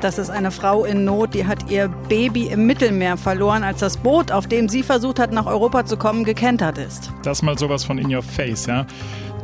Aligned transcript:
Das 0.00 0.16
ist 0.16 0.30
eine 0.30 0.50
Frau 0.50 0.86
in 0.86 1.04
Not, 1.04 1.34
die 1.34 1.46
hat 1.46 1.70
ihr 1.70 1.88
Baby 2.08 2.46
im 2.46 2.64
Mittelmeer 2.64 3.18
verloren, 3.18 3.62
als 3.62 3.80
das 3.80 3.98
Boot, 3.98 4.32
auf 4.32 4.46
dem 4.46 4.66
sie 4.66 4.82
versucht 4.82 5.18
hat, 5.18 5.30
nach 5.30 5.44
Europa 5.44 5.84
zu 5.84 5.98
kommen, 5.98 6.24
gekentert 6.24 6.78
ist. 6.78 7.12
Das 7.22 7.42
mal 7.42 7.58
sowas 7.58 7.84
von 7.84 7.98
in 7.98 8.14
your 8.14 8.22
face, 8.22 8.64
ja. 8.64 8.86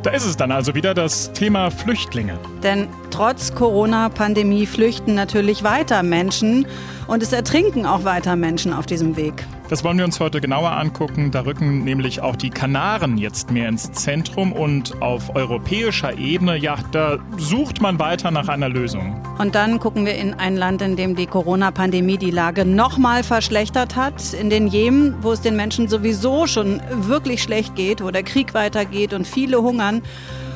Da 0.02 0.10
ist 0.12 0.24
es 0.24 0.36
dann 0.36 0.50
also 0.52 0.74
wieder 0.74 0.94
das 0.94 1.30
Thema 1.32 1.70
Flüchtlinge. 1.70 2.38
Denn 2.62 2.88
trotz 3.10 3.54
Corona-Pandemie 3.54 4.64
flüchten 4.64 5.14
natürlich 5.14 5.62
weiter 5.62 6.02
Menschen 6.02 6.66
und 7.06 7.22
es 7.22 7.32
ertrinken 7.32 7.86
auch 7.86 8.04
weiter 8.04 8.36
Menschen 8.36 8.72
auf 8.72 8.86
diesem 8.86 9.16
Weg. 9.16 9.44
Das 9.68 9.82
wollen 9.82 9.98
wir 9.98 10.04
uns 10.04 10.20
heute 10.20 10.40
genauer 10.40 10.70
angucken. 10.70 11.32
Da 11.32 11.44
rücken 11.44 11.82
nämlich 11.82 12.20
auch 12.20 12.36
die 12.36 12.50
Kanaren 12.50 13.18
jetzt 13.18 13.50
mehr 13.50 13.68
ins 13.68 13.90
Zentrum 13.90 14.52
und 14.52 15.02
auf 15.02 15.34
europäischer 15.34 16.16
Ebene, 16.16 16.56
ja, 16.56 16.76
da 16.92 17.18
sucht 17.36 17.80
man 17.80 17.98
weiter 17.98 18.30
nach 18.30 18.48
einer 18.48 18.68
Lösung. 18.68 19.20
Und 19.38 19.56
dann 19.56 19.80
gucken 19.80 20.06
wir 20.06 20.14
in 20.14 20.34
ein 20.34 20.56
Land, 20.56 20.82
in 20.82 20.94
dem 20.94 21.16
die 21.16 21.26
Corona-Pandemie 21.26 22.16
die 22.16 22.30
Lage 22.30 22.64
nochmal 22.64 23.24
verschlechtert 23.24 23.96
hat, 23.96 24.32
in 24.34 24.50
den 24.50 24.68
Jemen, 24.68 25.16
wo 25.22 25.32
es 25.32 25.40
den 25.40 25.56
Menschen 25.56 25.88
sowieso 25.88 26.46
schon 26.46 26.80
wirklich 26.90 27.42
schlecht 27.42 27.74
geht, 27.74 28.02
wo 28.02 28.10
der 28.10 28.22
Krieg 28.22 28.54
weitergeht 28.54 29.12
und 29.12 29.26
viele 29.26 29.62
hungern 29.62 30.02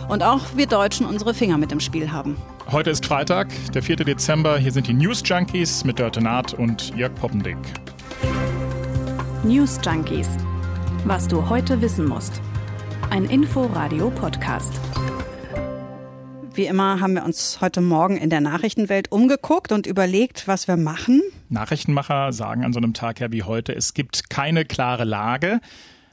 und 0.09 0.23
auch 0.23 0.41
wir 0.55 0.67
Deutschen 0.67 1.07
unsere 1.07 1.35
Finger 1.35 1.59
mit 1.59 1.73
im 1.73 1.81
Spiel 1.81 2.13
haben. 2.13 2.37
Heute 2.73 2.91
ist 2.91 3.05
Freitag, 3.05 3.49
der 3.73 3.83
4. 3.83 3.97
Dezember. 3.97 4.57
Hier 4.57 4.71
sind 4.71 4.87
die 4.87 4.93
News 4.93 5.25
Junkies 5.25 5.83
mit 5.83 5.99
Dörte 5.99 6.21
Naht 6.21 6.55
und 6.55 6.97
Jörg 6.97 7.13
Poppendick. 7.17 7.57
News 9.43 9.81
Junkies. 9.85 10.29
Was 11.05 11.27
du 11.27 11.49
heute 11.49 11.81
wissen 11.81 12.07
musst. 12.07 12.41
Ein 13.11 13.25
Info-Radio-Podcast. 13.25 14.73
Wie 16.55 16.67
immer 16.67 17.01
haben 17.01 17.15
wir 17.15 17.25
uns 17.25 17.61
heute 17.61 17.81
Morgen 17.81 18.17
in 18.17 18.31
der 18.31 18.41
Nachrichtenwelt 18.41 19.11
umgeguckt 19.11 19.73
und 19.73 19.89
überlegt, 19.89 20.47
was 20.47 20.69
wir 20.69 20.77
machen. 20.77 21.23
Nachrichtenmacher 21.49 22.33
sagen 22.33 22.65
an 22.65 22.73
so 22.73 22.79
einem 22.79 22.95
Tag 22.95 23.19
ja 23.19 23.33
wie 23.33 23.43
heute, 23.43 23.75
es 23.75 23.95
gibt 23.95 24.31
keine 24.31 24.65
klare 24.65 25.03
Lage. 25.03 25.61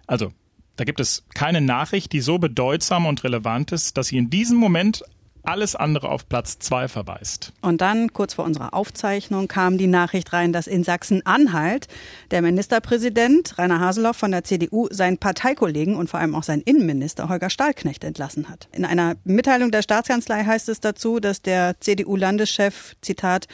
Also, 0.08 0.31
da 0.75 0.86
gibt 0.86 0.99
es 0.99 1.23
keine 1.36 1.61
Nachricht, 1.61 2.14
die 2.14 2.21
so 2.21 2.39
bedeutsam 2.39 3.05
und 3.05 3.23
relevant 3.23 3.71
ist, 3.73 3.95
dass 3.95 4.08
sie 4.08 4.17
in 4.17 4.31
diesem 4.31 4.58
Moment 4.58 5.03
alles 5.47 5.75
andere 5.75 6.09
auf 6.09 6.27
Platz 6.27 6.59
zwei 6.59 6.87
verweist. 6.87 7.53
Und 7.61 7.81
dann, 7.81 8.13
kurz 8.13 8.33
vor 8.33 8.45
unserer 8.45 8.73
Aufzeichnung, 8.73 9.47
kam 9.47 9.77
die 9.77 9.87
Nachricht 9.87 10.33
rein, 10.33 10.53
dass 10.53 10.67
in 10.67 10.83
Sachsen-Anhalt 10.83 11.87
der 12.31 12.41
Ministerpräsident 12.41 13.57
Rainer 13.57 13.79
Haseloff 13.79 14.17
von 14.17 14.31
der 14.31 14.43
CDU 14.43 14.87
seinen 14.91 15.17
Parteikollegen 15.17 15.95
und 15.95 16.09
vor 16.09 16.19
allem 16.19 16.35
auch 16.35 16.43
seinen 16.43 16.61
Innenminister 16.61 17.29
Holger 17.29 17.49
Stahlknecht 17.49 18.03
entlassen 18.03 18.49
hat. 18.49 18.67
In 18.73 18.85
einer 18.85 19.15
Mitteilung 19.23 19.71
der 19.71 19.81
Staatskanzlei 19.81 20.43
heißt 20.43 20.69
es 20.69 20.81
dazu, 20.81 21.19
dass 21.19 21.41
der 21.41 21.79
CDU-Landeschef, 21.79 22.95
Zitat, 23.01 23.47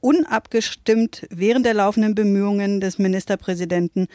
unabgestimmt 0.00 1.26
während 1.30 1.66
der 1.66 1.74
laufenden 1.74 2.14
Bemühungen 2.14 2.80
des 2.80 2.98
Ministerpräsidenten, 2.98 4.06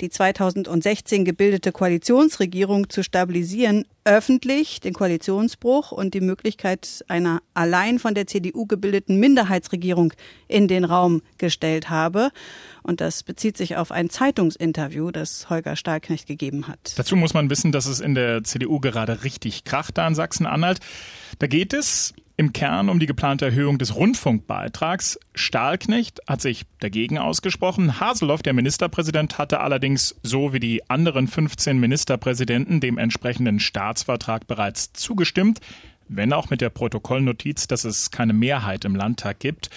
die 0.00 0.10
2016 0.10 1.24
gebildete 1.24 1.72
Koalitionsregierung 1.72 2.88
zu 2.88 3.02
stabilisieren, 3.02 3.84
öffentlich 4.04 4.80
den 4.80 4.94
Koalitionsbruch 4.94 5.92
und 5.92 6.14
die 6.14 6.20
Möglichkeit 6.20 7.04
einer 7.08 7.40
allein 7.54 7.98
von 7.98 8.14
der 8.14 8.26
CDU 8.26 8.66
gebildeten 8.66 9.18
Minderheitsregierung 9.18 10.12
in 10.48 10.68
den 10.68 10.84
Raum 10.84 11.22
gestellt 11.38 11.88
habe. 11.88 12.30
Und 12.82 13.00
das 13.00 13.22
bezieht 13.22 13.56
sich 13.56 13.76
auf 13.76 13.92
ein 13.92 14.10
Zeitungsinterview, 14.10 15.10
das 15.12 15.48
Holger 15.50 15.76
Stahlknecht 15.76 16.26
gegeben 16.26 16.66
hat. 16.66 16.94
Dazu 16.96 17.16
muss 17.16 17.34
man 17.34 17.48
wissen, 17.50 17.70
dass 17.70 17.86
es 17.86 18.00
in 18.00 18.14
der 18.14 18.42
CDU 18.42 18.80
gerade 18.80 19.22
richtig 19.24 19.64
kracht 19.64 19.98
da 19.98 20.06
in 20.06 20.14
Sachsen-Anhalt. 20.14 20.80
Da 21.38 21.46
geht 21.46 21.72
es 21.72 22.14
im 22.36 22.52
Kern 22.52 22.88
um 22.88 22.98
die 22.98 23.06
geplante 23.06 23.44
Erhöhung 23.44 23.78
des 23.78 23.94
Rundfunkbeitrags. 23.94 25.18
Stahlknecht 25.34 26.20
hat 26.26 26.40
sich 26.40 26.64
dagegen 26.80 27.18
ausgesprochen. 27.18 28.00
Haseloff, 28.00 28.42
der 28.42 28.52
Ministerpräsident, 28.52 29.38
hatte 29.38 29.60
allerdings 29.60 30.16
so 30.22 30.52
wie 30.52 30.60
die 30.60 30.88
anderen 30.88 31.28
15 31.28 31.78
Ministerpräsidenten 31.78 32.80
dem 32.80 32.98
entsprechenden 32.98 33.60
Staatsvertrag 33.60 34.46
bereits 34.46 34.92
zugestimmt, 34.92 35.60
wenn 36.08 36.32
auch 36.32 36.50
mit 36.50 36.60
der 36.60 36.70
Protokollnotiz, 36.70 37.68
dass 37.68 37.84
es 37.84 38.10
keine 38.10 38.32
Mehrheit 38.32 38.84
im 38.84 38.94
Landtag 38.94 39.38
gibt. 39.40 39.70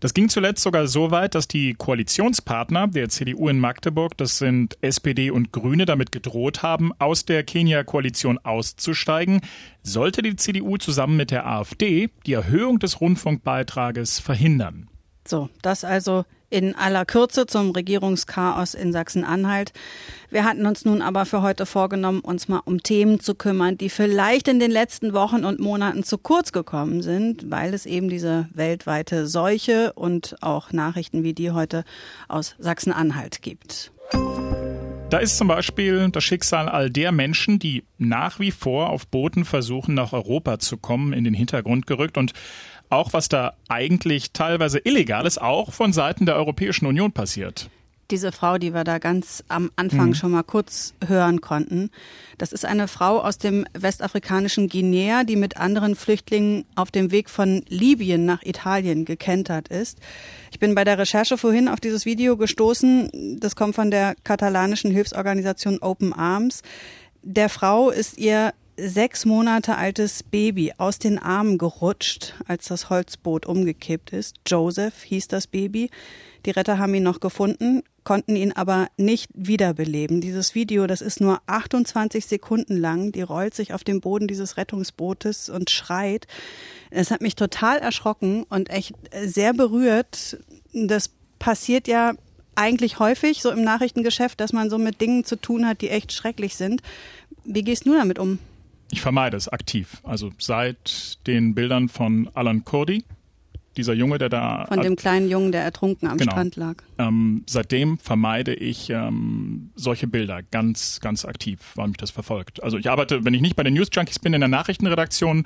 Das 0.00 0.14
ging 0.14 0.30
zuletzt 0.30 0.62
sogar 0.62 0.86
so 0.86 1.10
weit, 1.10 1.34
dass 1.34 1.46
die 1.46 1.74
Koalitionspartner 1.74 2.88
der 2.88 3.10
CDU 3.10 3.50
in 3.50 3.60
Magdeburg, 3.60 4.16
das 4.16 4.38
sind 4.38 4.78
SPD 4.80 5.30
und 5.30 5.52
Grüne, 5.52 5.84
damit 5.84 6.10
gedroht 6.10 6.62
haben, 6.62 6.92
aus 6.98 7.26
der 7.26 7.44
Kenia-Koalition 7.44 8.38
auszusteigen, 8.38 9.42
sollte 9.82 10.22
die 10.22 10.36
CDU 10.36 10.78
zusammen 10.78 11.18
mit 11.18 11.30
der 11.30 11.46
AfD 11.46 12.08
die 12.24 12.32
Erhöhung 12.32 12.78
des 12.78 13.02
Rundfunkbeitrages 13.02 14.20
verhindern. 14.20 14.88
So, 15.28 15.50
das 15.60 15.84
also 15.84 16.24
in 16.50 16.74
aller 16.74 17.04
Kürze 17.04 17.46
zum 17.46 17.70
Regierungschaos 17.70 18.74
in 18.74 18.92
Sachsen-Anhalt. 18.92 19.72
Wir 20.30 20.44
hatten 20.44 20.66
uns 20.66 20.84
nun 20.84 21.00
aber 21.00 21.24
für 21.24 21.42
heute 21.42 21.64
vorgenommen, 21.64 22.20
uns 22.20 22.48
mal 22.48 22.60
um 22.64 22.82
Themen 22.82 23.20
zu 23.20 23.34
kümmern, 23.34 23.78
die 23.78 23.88
vielleicht 23.88 24.48
in 24.48 24.60
den 24.60 24.70
letzten 24.70 25.12
Wochen 25.12 25.44
und 25.44 25.60
Monaten 25.60 26.02
zu 26.02 26.18
kurz 26.18 26.52
gekommen 26.52 27.02
sind, 27.02 27.50
weil 27.50 27.72
es 27.72 27.86
eben 27.86 28.08
diese 28.08 28.48
weltweite 28.52 29.26
Seuche 29.26 29.92
und 29.94 30.36
auch 30.40 30.72
Nachrichten 30.72 31.22
wie 31.22 31.34
die 31.34 31.52
heute 31.52 31.84
aus 32.28 32.56
Sachsen-Anhalt 32.58 33.42
gibt. 33.42 33.92
Da 35.10 35.18
ist 35.18 35.38
zum 35.38 35.48
Beispiel 35.48 36.08
das 36.10 36.22
Schicksal 36.22 36.68
all 36.68 36.88
der 36.88 37.10
Menschen, 37.10 37.58
die 37.58 37.82
nach 37.98 38.38
wie 38.38 38.52
vor 38.52 38.90
auf 38.90 39.08
Booten 39.08 39.44
versuchen, 39.44 39.92
nach 39.92 40.12
Europa 40.12 40.60
zu 40.60 40.76
kommen, 40.76 41.12
in 41.12 41.24
den 41.24 41.34
Hintergrund 41.34 41.88
gerückt 41.88 42.16
und 42.16 42.32
auch 42.90 43.12
was 43.12 43.28
da 43.28 43.54
eigentlich 43.68 44.32
teilweise 44.32 44.78
Illegales 44.78 45.38
auch 45.38 45.72
von 45.72 45.92
Seiten 45.92 46.26
der 46.26 46.36
Europäischen 46.36 46.86
Union 46.86 47.12
passiert. 47.12 47.70
Diese 48.10 48.32
Frau, 48.32 48.58
die 48.58 48.74
wir 48.74 48.82
da 48.82 48.98
ganz 48.98 49.44
am 49.46 49.70
Anfang 49.76 50.08
mhm. 50.08 50.14
schon 50.14 50.32
mal 50.32 50.42
kurz 50.42 50.94
hören 51.06 51.40
konnten, 51.40 51.90
das 52.38 52.52
ist 52.52 52.64
eine 52.64 52.88
Frau 52.88 53.20
aus 53.20 53.38
dem 53.38 53.64
westafrikanischen 53.72 54.68
Guinea, 54.68 55.22
die 55.22 55.36
mit 55.36 55.56
anderen 55.56 55.94
Flüchtlingen 55.94 56.64
auf 56.74 56.90
dem 56.90 57.12
Weg 57.12 57.30
von 57.30 57.62
Libyen 57.68 58.24
nach 58.26 58.42
Italien 58.42 59.04
gekentert 59.04 59.68
ist. 59.68 60.00
Ich 60.50 60.58
bin 60.58 60.74
bei 60.74 60.82
der 60.82 60.98
Recherche 60.98 61.38
vorhin 61.38 61.68
auf 61.68 61.78
dieses 61.78 62.04
Video 62.04 62.36
gestoßen. 62.36 63.38
Das 63.38 63.54
kommt 63.54 63.76
von 63.76 63.92
der 63.92 64.16
katalanischen 64.24 64.90
Hilfsorganisation 64.90 65.78
Open 65.80 66.12
Arms. 66.12 66.62
Der 67.22 67.48
Frau 67.48 67.90
ist 67.90 68.18
ihr 68.18 68.52
sechs 68.82 69.24
Monate 69.24 69.76
altes 69.76 70.22
Baby 70.22 70.72
aus 70.78 70.98
den 70.98 71.18
Armen 71.18 71.58
gerutscht, 71.58 72.34
als 72.46 72.66
das 72.66 72.90
Holzboot 72.90 73.46
umgekippt 73.46 74.12
ist. 74.12 74.36
Joseph 74.46 75.02
hieß 75.02 75.28
das 75.28 75.46
Baby. 75.46 75.90
Die 76.46 76.50
Retter 76.50 76.78
haben 76.78 76.94
ihn 76.94 77.02
noch 77.02 77.20
gefunden, 77.20 77.82
konnten 78.04 78.36
ihn 78.36 78.52
aber 78.52 78.88
nicht 78.96 79.30
wiederbeleben. 79.34 80.20
Dieses 80.20 80.54
Video, 80.54 80.86
das 80.86 81.02
ist 81.02 81.20
nur 81.20 81.40
28 81.46 82.24
Sekunden 82.24 82.76
lang. 82.76 83.12
Die 83.12 83.22
rollt 83.22 83.54
sich 83.54 83.74
auf 83.74 83.84
dem 83.84 84.00
Boden 84.00 84.26
dieses 84.26 84.56
Rettungsbootes 84.56 85.50
und 85.50 85.70
schreit. 85.70 86.26
Es 86.90 87.10
hat 87.10 87.20
mich 87.20 87.36
total 87.36 87.78
erschrocken 87.78 88.44
und 88.48 88.70
echt 88.70 88.94
sehr 89.24 89.52
berührt. 89.52 90.38
Das 90.72 91.10
passiert 91.38 91.88
ja 91.88 92.14
eigentlich 92.54 92.98
häufig 92.98 93.42
so 93.42 93.50
im 93.50 93.62
Nachrichtengeschäft, 93.62 94.40
dass 94.40 94.52
man 94.52 94.70
so 94.70 94.78
mit 94.78 95.00
Dingen 95.00 95.24
zu 95.24 95.36
tun 95.36 95.66
hat, 95.66 95.80
die 95.82 95.90
echt 95.90 96.12
schrecklich 96.12 96.56
sind. 96.56 96.82
Wie 97.44 97.62
gehst 97.62 97.86
du 97.86 97.94
damit 97.94 98.18
um? 98.18 98.38
Ich 98.90 99.00
vermeide 99.00 99.36
es 99.36 99.48
aktiv. 99.48 100.00
Also 100.02 100.30
seit 100.38 101.26
den 101.26 101.54
Bildern 101.54 101.88
von 101.88 102.28
Alan 102.34 102.64
Kurdi, 102.64 103.04
dieser 103.76 103.94
Junge, 103.94 104.18
der 104.18 104.28
da. 104.28 104.66
Von 104.66 104.80
dem 104.80 104.96
kleinen 104.96 105.28
Jungen, 105.28 105.52
der 105.52 105.62
ertrunken 105.62 106.08
am 106.08 106.18
genau, 106.18 106.32
Strand 106.32 106.56
lag. 106.56 106.76
Ähm, 106.98 107.44
seitdem 107.46 107.98
vermeide 107.98 108.54
ich 108.54 108.90
ähm, 108.90 109.70
solche 109.76 110.06
Bilder 110.06 110.42
ganz, 110.42 111.00
ganz 111.00 111.24
aktiv, 111.24 111.60
weil 111.76 111.88
mich 111.88 111.96
das 111.96 112.10
verfolgt. 112.10 112.62
Also 112.62 112.78
ich 112.78 112.90
arbeite, 112.90 113.24
wenn 113.24 113.34
ich 113.34 113.40
nicht 113.40 113.56
bei 113.56 113.62
den 113.62 113.74
News 113.74 113.88
Junkies 113.92 114.18
bin, 114.18 114.34
in 114.34 114.40
der 114.40 114.48
Nachrichtenredaktion. 114.48 115.44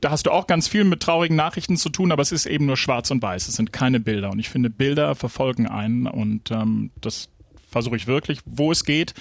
Da 0.00 0.10
hast 0.12 0.26
du 0.26 0.30
auch 0.30 0.46
ganz 0.46 0.68
viel 0.68 0.84
mit 0.84 1.00
traurigen 1.00 1.34
Nachrichten 1.34 1.76
zu 1.76 1.88
tun, 1.88 2.12
aber 2.12 2.22
es 2.22 2.30
ist 2.30 2.46
eben 2.46 2.66
nur 2.66 2.76
schwarz 2.76 3.10
und 3.10 3.20
weiß. 3.20 3.48
Es 3.48 3.56
sind 3.56 3.72
keine 3.72 3.98
Bilder. 3.98 4.30
Und 4.30 4.38
ich 4.38 4.48
finde, 4.48 4.70
Bilder 4.70 5.16
verfolgen 5.16 5.66
einen 5.66 6.06
und 6.06 6.52
ähm, 6.52 6.90
das 7.00 7.30
versuche 7.68 7.96
ich 7.96 8.06
wirklich, 8.06 8.40
wo 8.44 8.70
es 8.70 8.84
geht, 8.84 9.14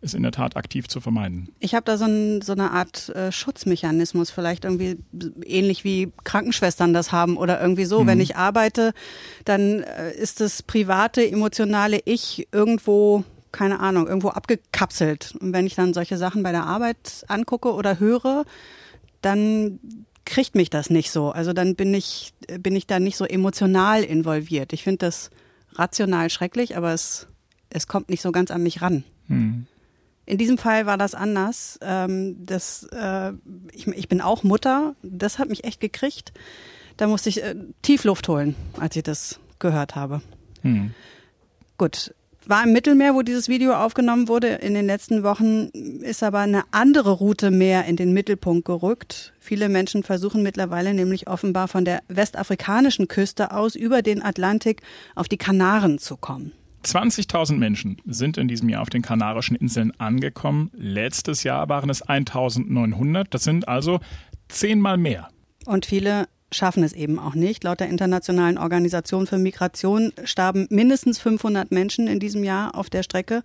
ist 0.00 0.14
in 0.14 0.22
der 0.22 0.32
Tat 0.32 0.56
aktiv 0.56 0.86
zu 0.88 1.00
vermeiden. 1.00 1.48
Ich 1.58 1.74
habe 1.74 1.84
da 1.84 1.96
so, 1.96 2.04
ein, 2.04 2.40
so, 2.40 2.52
eine 2.52 2.70
Art 2.70 3.08
äh, 3.10 3.32
Schutzmechanismus, 3.32 4.30
vielleicht 4.30 4.64
irgendwie 4.64 4.98
ähnlich 5.44 5.82
wie 5.82 6.12
Krankenschwestern 6.24 6.92
das 6.92 7.10
haben 7.10 7.36
oder 7.36 7.60
irgendwie 7.60 7.84
so. 7.84 8.02
Mhm. 8.02 8.06
Wenn 8.06 8.20
ich 8.20 8.36
arbeite, 8.36 8.92
dann 9.44 9.82
äh, 9.82 10.12
ist 10.12 10.40
das 10.40 10.62
private, 10.62 11.28
emotionale 11.28 12.00
Ich 12.04 12.46
irgendwo, 12.52 13.24
keine 13.50 13.80
Ahnung, 13.80 14.06
irgendwo 14.06 14.28
abgekapselt. 14.28 15.34
Und 15.40 15.52
wenn 15.52 15.66
ich 15.66 15.74
dann 15.74 15.94
solche 15.94 16.16
Sachen 16.16 16.44
bei 16.44 16.52
der 16.52 16.64
Arbeit 16.64 17.24
angucke 17.26 17.72
oder 17.72 17.98
höre, 17.98 18.44
dann 19.20 19.80
kriegt 20.24 20.54
mich 20.54 20.70
das 20.70 20.90
nicht 20.90 21.10
so. 21.10 21.30
Also 21.30 21.52
dann 21.52 21.74
bin 21.74 21.92
ich, 21.92 22.34
bin 22.60 22.76
ich 22.76 22.86
da 22.86 23.00
nicht 23.00 23.16
so 23.16 23.24
emotional 23.24 24.04
involviert. 24.04 24.72
Ich 24.72 24.84
finde 24.84 24.98
das 24.98 25.30
rational 25.74 26.30
schrecklich, 26.30 26.76
aber 26.76 26.92
es, 26.92 27.26
es 27.70 27.88
kommt 27.88 28.10
nicht 28.10 28.22
so 28.22 28.30
ganz 28.30 28.52
an 28.52 28.62
mich 28.62 28.80
ran. 28.80 29.02
Mhm. 29.26 29.66
In 30.28 30.36
diesem 30.36 30.58
Fall 30.58 30.84
war 30.84 30.98
das 30.98 31.14
anders. 31.14 31.78
Ähm, 31.80 32.36
das, 32.44 32.86
äh, 32.92 33.32
ich, 33.72 33.86
ich 33.86 34.08
bin 34.08 34.20
auch 34.20 34.42
Mutter. 34.42 34.94
Das 35.02 35.38
hat 35.38 35.48
mich 35.48 35.64
echt 35.64 35.80
gekriegt. 35.80 36.34
Da 36.98 37.06
musste 37.06 37.30
ich 37.30 37.42
äh, 37.42 37.54
Tiefluft 37.80 38.28
holen, 38.28 38.54
als 38.78 38.94
ich 38.94 39.04
das 39.04 39.40
gehört 39.58 39.96
habe. 39.96 40.20
Hm. 40.60 40.92
Gut, 41.78 42.12
war 42.44 42.62
im 42.62 42.74
Mittelmeer, 42.74 43.14
wo 43.14 43.22
dieses 43.22 43.48
Video 43.48 43.72
aufgenommen 43.72 44.28
wurde. 44.28 44.48
In 44.48 44.74
den 44.74 44.84
letzten 44.84 45.22
Wochen 45.22 45.68
ist 46.02 46.22
aber 46.22 46.40
eine 46.40 46.64
andere 46.72 47.12
Route 47.12 47.50
mehr 47.50 47.86
in 47.86 47.96
den 47.96 48.12
Mittelpunkt 48.12 48.66
gerückt. 48.66 49.32
Viele 49.38 49.70
Menschen 49.70 50.02
versuchen 50.02 50.42
mittlerweile 50.42 50.92
nämlich 50.92 51.26
offenbar 51.26 51.68
von 51.68 51.86
der 51.86 52.02
westafrikanischen 52.08 53.08
Küste 53.08 53.52
aus 53.52 53.74
über 53.74 54.02
den 54.02 54.22
Atlantik 54.22 54.82
auf 55.14 55.26
die 55.26 55.38
Kanaren 55.38 55.98
zu 55.98 56.18
kommen. 56.18 56.52
20.000 56.84 57.56
Menschen 57.56 58.00
sind 58.06 58.38
in 58.38 58.48
diesem 58.48 58.68
Jahr 58.68 58.82
auf 58.82 58.90
den 58.90 59.02
Kanarischen 59.02 59.56
Inseln 59.56 59.92
angekommen. 59.98 60.70
Letztes 60.74 61.42
Jahr 61.42 61.68
waren 61.68 61.90
es 61.90 62.04
1.900. 62.04 63.26
Das 63.30 63.44
sind 63.44 63.68
also 63.68 64.00
zehnmal 64.48 64.96
mehr. 64.96 65.28
Und 65.66 65.86
viele 65.86 66.28
schaffen 66.50 66.82
es 66.82 66.92
eben 66.92 67.18
auch 67.18 67.34
nicht. 67.34 67.64
Laut 67.64 67.80
der 67.80 67.88
Internationalen 67.88 68.58
Organisation 68.58 69.26
für 69.26 69.38
Migration 69.38 70.12
starben 70.24 70.66
mindestens 70.70 71.18
500 71.18 71.70
Menschen 71.72 72.08
in 72.08 72.20
diesem 72.20 72.44
Jahr 72.44 72.74
auf 72.74 72.88
der 72.88 73.02
Strecke. 73.02 73.42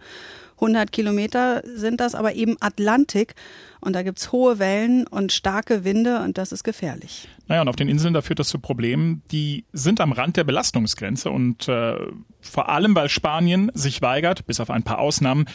100 0.63 0.91
Kilometer 0.91 1.61
sind 1.65 1.99
das, 1.99 2.15
aber 2.15 2.33
eben 2.33 2.55
Atlantik. 2.61 3.35
Und 3.81 3.93
da 3.93 4.03
gibt's 4.03 4.31
hohe 4.31 4.59
Wellen 4.59 5.05
und 5.07 5.33
starke 5.33 5.83
Winde 5.83 6.21
und 6.21 6.37
das 6.37 6.53
ist 6.53 6.63
gefährlich. 6.63 7.27
Naja, 7.47 7.61
und 7.61 7.67
auf 7.67 7.75
den 7.75 7.89
Inseln, 7.89 8.13
da 8.13 8.21
führt 8.21 8.39
das 8.39 8.47
zu 8.47 8.59
Problemen, 8.59 9.21
die 9.31 9.65
sind 9.73 9.99
am 9.99 10.13
Rand 10.13 10.37
der 10.37 10.45
Belastungsgrenze 10.45 11.29
und 11.29 11.67
äh, 11.67 11.95
vor 12.39 12.69
allem, 12.69 12.95
weil 12.95 13.09
Spanien 13.09 13.71
sich 13.73 14.01
weigert, 14.01 14.45
bis 14.45 14.61
auf 14.61 14.69
ein 14.69 14.83
paar 14.83 14.99
Ausnahmen, 14.99 15.45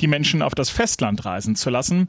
die 0.00 0.06
Menschen 0.06 0.42
auf 0.42 0.54
das 0.54 0.70
Festland 0.70 1.24
reisen 1.24 1.56
zu 1.56 1.70
lassen. 1.70 2.08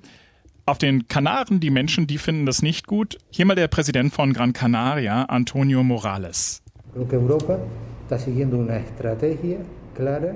Auf 0.65 0.77
den 0.77 1.07
Kanaren, 1.07 1.59
die 1.59 1.71
Menschen, 1.71 2.07
die 2.07 2.19
finden 2.19 2.45
das 2.45 2.61
nicht 2.61 2.87
gut. 2.87 3.17
Hier 3.31 3.45
mal 3.45 3.55
der 3.55 3.67
Präsident 3.67 4.13
von 4.13 4.31
Gran 4.31 4.53
Canaria, 4.53 5.23
Antonio 5.23 5.83
Morales. 5.83 6.61
Europa 6.95 7.57
está 8.03 8.19
siguiendo 8.19 8.59
una 8.59 8.77
estrategia 8.77 9.57
clara 9.95 10.35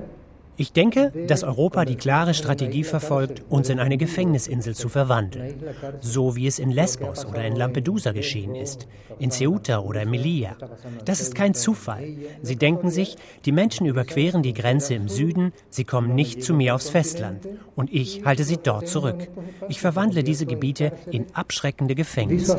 ich 0.58 0.72
denke, 0.72 1.12
dass 1.28 1.44
Europa 1.44 1.84
die 1.84 1.94
klare 1.94 2.34
Strategie 2.34 2.82
verfolgt, 2.82 3.44
uns 3.48 3.70
in 3.70 3.78
eine 3.78 3.96
Gefängnisinsel 3.96 4.74
zu 4.74 4.88
verwandeln, 4.88 5.54
so 6.00 6.34
wie 6.34 6.48
es 6.48 6.58
in 6.58 6.70
Lesbos 6.70 7.24
oder 7.24 7.44
in 7.44 7.54
Lampedusa 7.54 8.10
geschehen 8.10 8.56
ist, 8.56 8.88
in 9.20 9.30
Ceuta 9.30 9.78
oder 9.78 10.02
in 10.02 10.10
Melilla. 10.10 10.56
Das 11.04 11.20
ist 11.20 11.36
kein 11.36 11.54
Zufall. 11.54 12.16
Sie 12.42 12.56
denken 12.56 12.90
sich, 12.90 13.16
die 13.44 13.52
Menschen 13.52 13.86
überqueren 13.86 14.42
die 14.42 14.52
Grenze 14.52 14.94
im 14.94 15.08
Süden, 15.08 15.52
sie 15.70 15.84
kommen 15.84 16.16
nicht 16.16 16.42
zu 16.42 16.54
mir 16.54 16.74
aufs 16.74 16.90
Festland 16.90 17.46
und 17.76 17.92
ich 17.94 18.24
halte 18.24 18.42
sie 18.42 18.58
dort 18.60 18.88
zurück. 18.88 19.28
Ich 19.68 19.80
verwandle 19.80 20.24
diese 20.24 20.46
Gebiete 20.46 20.92
in 21.10 21.26
abschreckende 21.34 21.94
Gefängnisse 21.94 22.58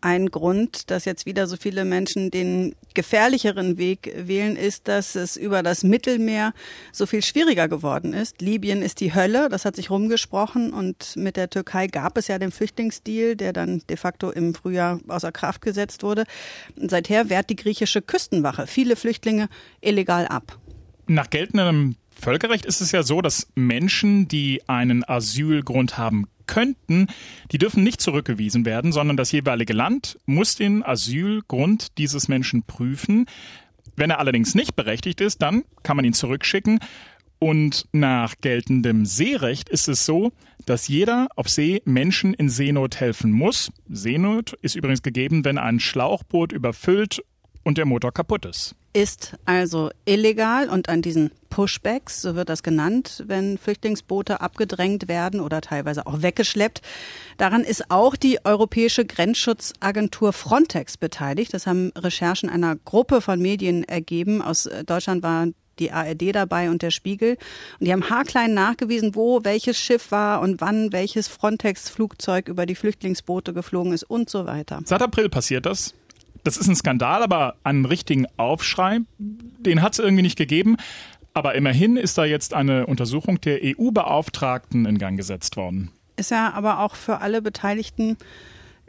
ein 0.00 0.30
Grund, 0.30 0.90
dass 0.90 1.04
jetzt 1.04 1.26
wieder 1.26 1.46
so 1.46 1.56
viele 1.56 1.84
Menschen 1.84 2.30
den 2.30 2.74
gefährlicheren 2.94 3.78
Weg 3.78 4.12
wählen, 4.16 4.56
ist, 4.56 4.88
dass 4.88 5.14
es 5.14 5.36
über 5.36 5.62
das 5.62 5.84
Mittelmeer 5.84 6.52
so 6.92 7.06
viel 7.06 7.22
schwieriger 7.22 7.68
geworden 7.68 8.12
ist. 8.12 8.40
Libyen 8.40 8.82
ist 8.82 9.00
die 9.00 9.14
Hölle, 9.14 9.48
das 9.48 9.64
hat 9.64 9.76
sich 9.76 9.90
rumgesprochen 9.90 10.72
und 10.72 11.16
mit 11.16 11.36
der 11.36 11.50
Türkei 11.50 11.86
gab 11.86 12.16
es 12.16 12.28
ja 12.28 12.38
den 12.38 12.50
Flüchtlingsdeal, 12.50 13.36
der 13.36 13.52
dann 13.52 13.82
de 13.88 13.96
facto 13.96 14.30
im 14.30 14.54
Frühjahr 14.54 15.00
außer 15.08 15.32
Kraft 15.32 15.62
gesetzt 15.62 16.02
wurde. 16.02 16.24
seither 16.76 17.28
wehrt 17.28 17.50
die 17.50 17.56
griechische 17.56 18.02
Küstenwache 18.02 18.66
viele 18.66 18.96
Flüchtlinge 18.96 19.48
illegal 19.80 20.26
ab. 20.26 20.58
Nach 21.06 21.28
geltendem 21.28 21.96
Völkerrecht 22.20 22.66
ist 22.66 22.80
es 22.80 22.92
ja 22.92 23.02
so, 23.02 23.22
dass 23.22 23.48
Menschen, 23.54 24.28
die 24.28 24.60
einen 24.68 25.08
Asylgrund 25.08 25.96
haben 25.96 26.26
könnten, 26.46 27.06
die 27.50 27.58
dürfen 27.58 27.82
nicht 27.82 28.00
zurückgewiesen 28.00 28.66
werden, 28.66 28.92
sondern 28.92 29.16
das 29.16 29.32
jeweilige 29.32 29.72
Land 29.72 30.18
muss 30.26 30.54
den 30.54 30.84
Asylgrund 30.84 31.96
dieses 31.96 32.28
Menschen 32.28 32.62
prüfen. 32.64 33.26
Wenn 33.96 34.10
er 34.10 34.18
allerdings 34.18 34.54
nicht 34.54 34.76
berechtigt 34.76 35.20
ist, 35.20 35.40
dann 35.40 35.64
kann 35.82 35.96
man 35.96 36.04
ihn 36.04 36.12
zurückschicken. 36.12 36.80
Und 37.38 37.86
nach 37.92 38.34
geltendem 38.42 39.06
Seerecht 39.06 39.70
ist 39.70 39.88
es 39.88 40.04
so, 40.04 40.32
dass 40.66 40.88
jeder 40.88 41.28
auf 41.36 41.48
See 41.48 41.80
Menschen 41.86 42.34
in 42.34 42.50
Seenot 42.50 43.00
helfen 43.00 43.32
muss. 43.32 43.72
Seenot 43.88 44.52
ist 44.60 44.76
übrigens 44.76 45.00
gegeben, 45.00 45.46
wenn 45.46 45.56
ein 45.56 45.80
Schlauchboot 45.80 46.52
überfüllt 46.52 47.22
und 47.64 47.78
der 47.78 47.86
Motor 47.86 48.12
kaputt 48.12 48.44
ist 48.44 48.74
ist 48.92 49.36
also 49.44 49.90
illegal 50.04 50.68
und 50.68 50.88
an 50.88 51.02
diesen 51.02 51.30
Pushbacks, 51.48 52.22
so 52.22 52.34
wird 52.34 52.48
das 52.48 52.62
genannt, 52.62 53.24
wenn 53.26 53.58
Flüchtlingsboote 53.58 54.40
abgedrängt 54.40 55.08
werden 55.08 55.40
oder 55.40 55.60
teilweise 55.60 56.06
auch 56.06 56.22
weggeschleppt. 56.22 56.80
Daran 57.38 57.62
ist 57.62 57.90
auch 57.90 58.16
die 58.16 58.44
Europäische 58.44 59.04
Grenzschutzagentur 59.04 60.32
Frontex 60.32 60.96
beteiligt. 60.96 61.54
Das 61.54 61.66
haben 61.66 61.92
Recherchen 61.96 62.48
einer 62.50 62.76
Gruppe 62.76 63.20
von 63.20 63.40
Medien 63.40 63.84
ergeben. 63.84 64.42
Aus 64.42 64.68
Deutschland 64.86 65.22
war 65.22 65.48
die 65.78 65.92
ARD 65.92 66.34
dabei 66.34 66.68
und 66.70 66.82
der 66.82 66.90
Spiegel. 66.90 67.36
Und 67.78 67.86
die 67.86 67.92
haben 67.92 68.10
haarklein 68.10 68.54
nachgewiesen, 68.54 69.14
wo 69.14 69.44
welches 69.44 69.78
Schiff 69.78 70.10
war 70.10 70.40
und 70.40 70.60
wann 70.60 70.92
welches 70.92 71.26
Frontex-Flugzeug 71.26 72.48
über 72.48 72.66
die 72.66 72.74
Flüchtlingsboote 72.74 73.54
geflogen 73.54 73.92
ist 73.92 74.04
und 74.04 74.28
so 74.28 74.46
weiter. 74.46 74.80
Seit 74.84 75.02
April 75.02 75.28
passiert 75.28 75.66
das. 75.66 75.94
Das 76.44 76.56
ist 76.56 76.68
ein 76.68 76.76
Skandal, 76.76 77.22
aber 77.22 77.56
einen 77.64 77.84
richtigen 77.84 78.26
Aufschrei, 78.36 79.00
den 79.18 79.82
hat 79.82 79.94
es 79.94 79.98
irgendwie 79.98 80.22
nicht 80.22 80.38
gegeben. 80.38 80.76
Aber 81.32 81.54
immerhin 81.54 81.96
ist 81.96 82.18
da 82.18 82.24
jetzt 82.24 82.54
eine 82.54 82.86
Untersuchung 82.86 83.40
der 83.40 83.60
EU-Beauftragten 83.62 84.84
in 84.86 84.98
Gang 84.98 85.16
gesetzt 85.16 85.56
worden. 85.56 85.90
Ist 86.16 86.30
ja 86.30 86.52
aber 86.52 86.80
auch 86.80 86.96
für 86.96 87.18
alle 87.18 87.40
Beteiligten 87.40 88.16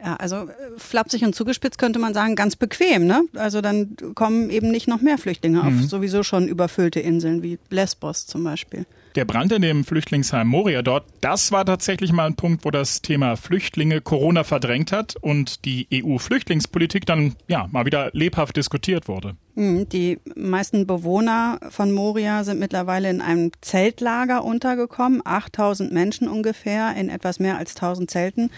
ja, 0.04 0.16
also 0.16 0.36
äh, 0.36 0.50
flapsig 0.76 1.24
und 1.24 1.34
zugespitzt 1.34 1.78
könnte 1.78 1.98
man 1.98 2.14
sagen, 2.14 2.34
ganz 2.34 2.56
bequem. 2.56 3.06
Ne? 3.06 3.22
Also 3.34 3.60
dann 3.60 3.96
kommen 4.14 4.50
eben 4.50 4.70
nicht 4.70 4.88
noch 4.88 5.00
mehr 5.00 5.18
Flüchtlinge 5.18 5.62
mhm. 5.62 5.66
auf 5.66 5.88
sowieso 5.88 6.22
schon 6.22 6.48
überfüllte 6.48 7.00
Inseln 7.00 7.42
wie 7.42 7.58
Lesbos 7.70 8.26
zum 8.26 8.44
Beispiel. 8.44 8.84
Der 9.14 9.26
Brand 9.26 9.52
in 9.52 9.60
dem 9.60 9.84
Flüchtlingsheim 9.84 10.48
Moria 10.48 10.80
dort, 10.80 11.04
das 11.20 11.52
war 11.52 11.66
tatsächlich 11.66 12.12
mal 12.12 12.26
ein 12.26 12.34
Punkt, 12.34 12.64
wo 12.64 12.70
das 12.70 13.02
Thema 13.02 13.36
Flüchtlinge 13.36 14.00
Corona 14.00 14.42
verdrängt 14.42 14.90
hat 14.90 15.16
und 15.16 15.66
die 15.66 15.86
EU-Flüchtlingspolitik 15.92 17.04
dann 17.04 17.34
ja 17.46 17.68
mal 17.70 17.84
wieder 17.84 18.08
lebhaft 18.14 18.56
diskutiert 18.56 19.08
wurde. 19.08 19.36
Hm, 19.54 19.86
die 19.90 20.18
meisten 20.34 20.86
Bewohner 20.86 21.60
von 21.68 21.92
Moria 21.92 22.42
sind 22.44 22.58
mittlerweile 22.58 23.10
in 23.10 23.20
einem 23.20 23.50
Zeltlager 23.60 24.44
untergekommen, 24.44 25.20
8000 25.22 25.92
Menschen 25.92 26.26
ungefähr 26.26 26.96
in 26.96 27.10
etwas 27.10 27.38
mehr 27.38 27.58
als 27.58 27.74
1000 27.74 28.10
Zelten. 28.10 28.50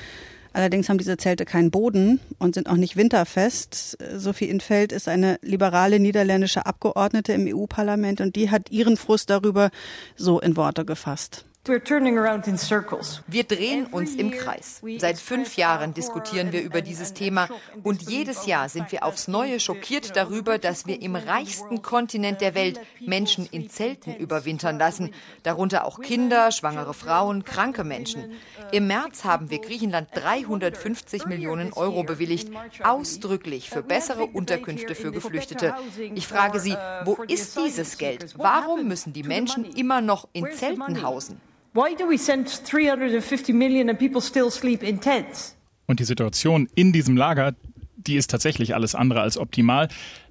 Allerdings 0.54 0.88
haben 0.88 0.98
diese 0.98 1.16
Zelte 1.16 1.44
keinen 1.44 1.72
Boden 1.72 2.20
und 2.38 2.54
sind 2.54 2.68
auch 2.68 2.76
nicht 2.76 2.96
winterfest. 2.96 3.98
Sophie 4.16 4.48
Infeld 4.48 4.92
ist 4.92 5.08
eine 5.08 5.38
liberale 5.42 5.98
niederländische 5.98 6.64
Abgeordnete 6.64 7.32
im 7.32 7.46
EU-Parlament 7.48 8.20
und 8.20 8.36
die 8.36 8.50
hat 8.50 8.70
ihren 8.70 8.96
Frust 8.96 9.30
darüber 9.30 9.70
so 10.14 10.40
in 10.40 10.56
Worte 10.56 10.84
gefasst. 10.84 11.44
Wir 11.66 13.44
drehen 13.44 13.86
uns 13.86 14.14
im 14.16 14.30
Kreis. 14.32 14.82
Seit 14.98 15.18
fünf 15.18 15.56
Jahren 15.56 15.94
diskutieren 15.94 16.52
wir 16.52 16.60
über 16.60 16.82
dieses 16.82 17.14
Thema 17.14 17.48
und 17.82 18.02
jedes 18.02 18.44
Jahr 18.44 18.68
sind 18.68 18.92
wir 18.92 19.02
aufs 19.02 19.28
Neue 19.28 19.58
schockiert 19.58 20.14
darüber, 20.14 20.58
dass 20.58 20.86
wir 20.86 21.00
im 21.00 21.16
reichsten 21.16 21.80
Kontinent 21.80 22.42
der 22.42 22.54
Welt 22.54 22.78
Menschen 23.00 23.46
in 23.50 23.70
Zelten 23.70 24.14
überwintern 24.14 24.78
lassen, 24.78 25.12
darunter 25.42 25.86
auch 25.86 26.02
Kinder, 26.02 26.52
schwangere 26.52 26.92
Frauen, 26.92 27.44
kranke 27.44 27.82
Menschen. 27.82 28.34
Im 28.70 28.86
März 28.86 29.24
haben 29.24 29.48
wir 29.48 29.58
Griechenland 29.58 30.08
350 30.12 31.24
Millionen 31.24 31.72
Euro 31.72 32.02
bewilligt, 32.02 32.50
ausdrücklich 32.82 33.70
für 33.70 33.82
bessere 33.82 34.26
Unterkünfte 34.26 34.94
für 34.94 35.12
Geflüchtete. 35.12 35.74
Ich 36.14 36.26
frage 36.26 36.60
Sie, 36.60 36.76
wo 37.06 37.14
ist 37.26 37.56
dieses 37.56 37.96
Geld? 37.96 38.34
Warum 38.36 38.86
müssen 38.86 39.14
die 39.14 39.22
Menschen 39.22 39.64
immer 39.64 40.02
noch 40.02 40.28
in 40.34 40.52
Zelten 40.52 41.02
hausen? 41.02 41.40
Why 41.74 41.96
do 41.96 42.08
we 42.08 42.16
send 42.16 42.48
350 42.48 43.52
million 43.52 43.88
and 43.88 43.98
people 43.98 44.20
still 44.20 44.48
sleep 44.48 44.84
in 44.84 45.00
tents? 45.00 45.56
Und 45.86 45.98
die 45.98 46.04
Situation 46.04 46.68
in 46.76 46.92
diesem 46.92 47.16
Lager, 47.16 47.56
die 47.96 48.14
ist 48.14 48.30
tatsächlich 48.30 48.76
alles 48.76 48.94
andere 48.94 49.22
als 49.22 49.36
optimal. 49.36 49.88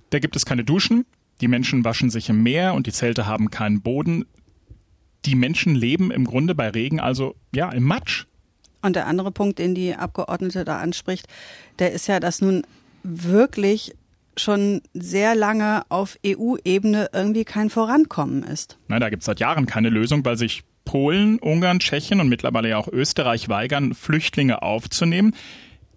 Da 0.09 0.19
gibt 0.19 0.37
es 0.37 0.45
keine 0.45 0.63
Duschen, 0.63 1.05
die 1.41 1.49
Menschen 1.49 1.83
waschen 1.83 2.09
sich 2.09 2.29
im 2.29 2.43
Meer 2.43 2.73
und 2.73 2.87
die 2.87 2.93
Zelte 2.93 3.27
haben 3.27 3.51
keinen 3.51 3.81
Boden. 3.81 4.25
Die 5.25 5.35
Menschen 5.35 5.75
leben 5.75 6.11
im 6.11 6.23
Grunde 6.23 6.55
bei 6.55 6.69
Regen 6.69 7.01
also 7.01 7.35
ja 7.53 7.69
im 7.71 7.83
Matsch. 7.83 8.25
Und 8.81 8.95
der 8.95 9.07
andere 9.07 9.31
Punkt, 9.31 9.59
den 9.59 9.75
die 9.75 9.95
Abgeordnete 9.95 10.63
da 10.63 10.79
anspricht, 10.79 11.27
der 11.79 11.91
ist 11.91 12.07
ja, 12.07 12.21
dass 12.21 12.41
nun 12.41 12.63
wirklich 13.03 13.93
schon 14.37 14.81
sehr 14.93 15.35
lange 15.35 15.83
auf 15.89 16.17
EU-Ebene 16.25 17.09
irgendwie 17.11 17.43
kein 17.43 17.69
Vorankommen 17.69 18.43
ist. 18.43 18.77
Na, 18.87 18.99
da 18.99 19.09
gibt 19.09 19.23
es 19.23 19.25
seit 19.25 19.41
Jahren 19.41 19.65
keine 19.65 19.89
Lösung, 19.89 20.23
weil 20.23 20.37
sich 20.37 20.63
Polen, 20.85 21.39
Ungarn, 21.39 21.79
Tschechien 21.79 22.19
und 22.19 22.29
mittlerweile 22.29 22.69
ja 22.69 22.77
auch 22.77 22.87
Österreich 22.87 23.49
weigern, 23.49 23.93
Flüchtlinge 23.93 24.61
aufzunehmen. 24.61 25.33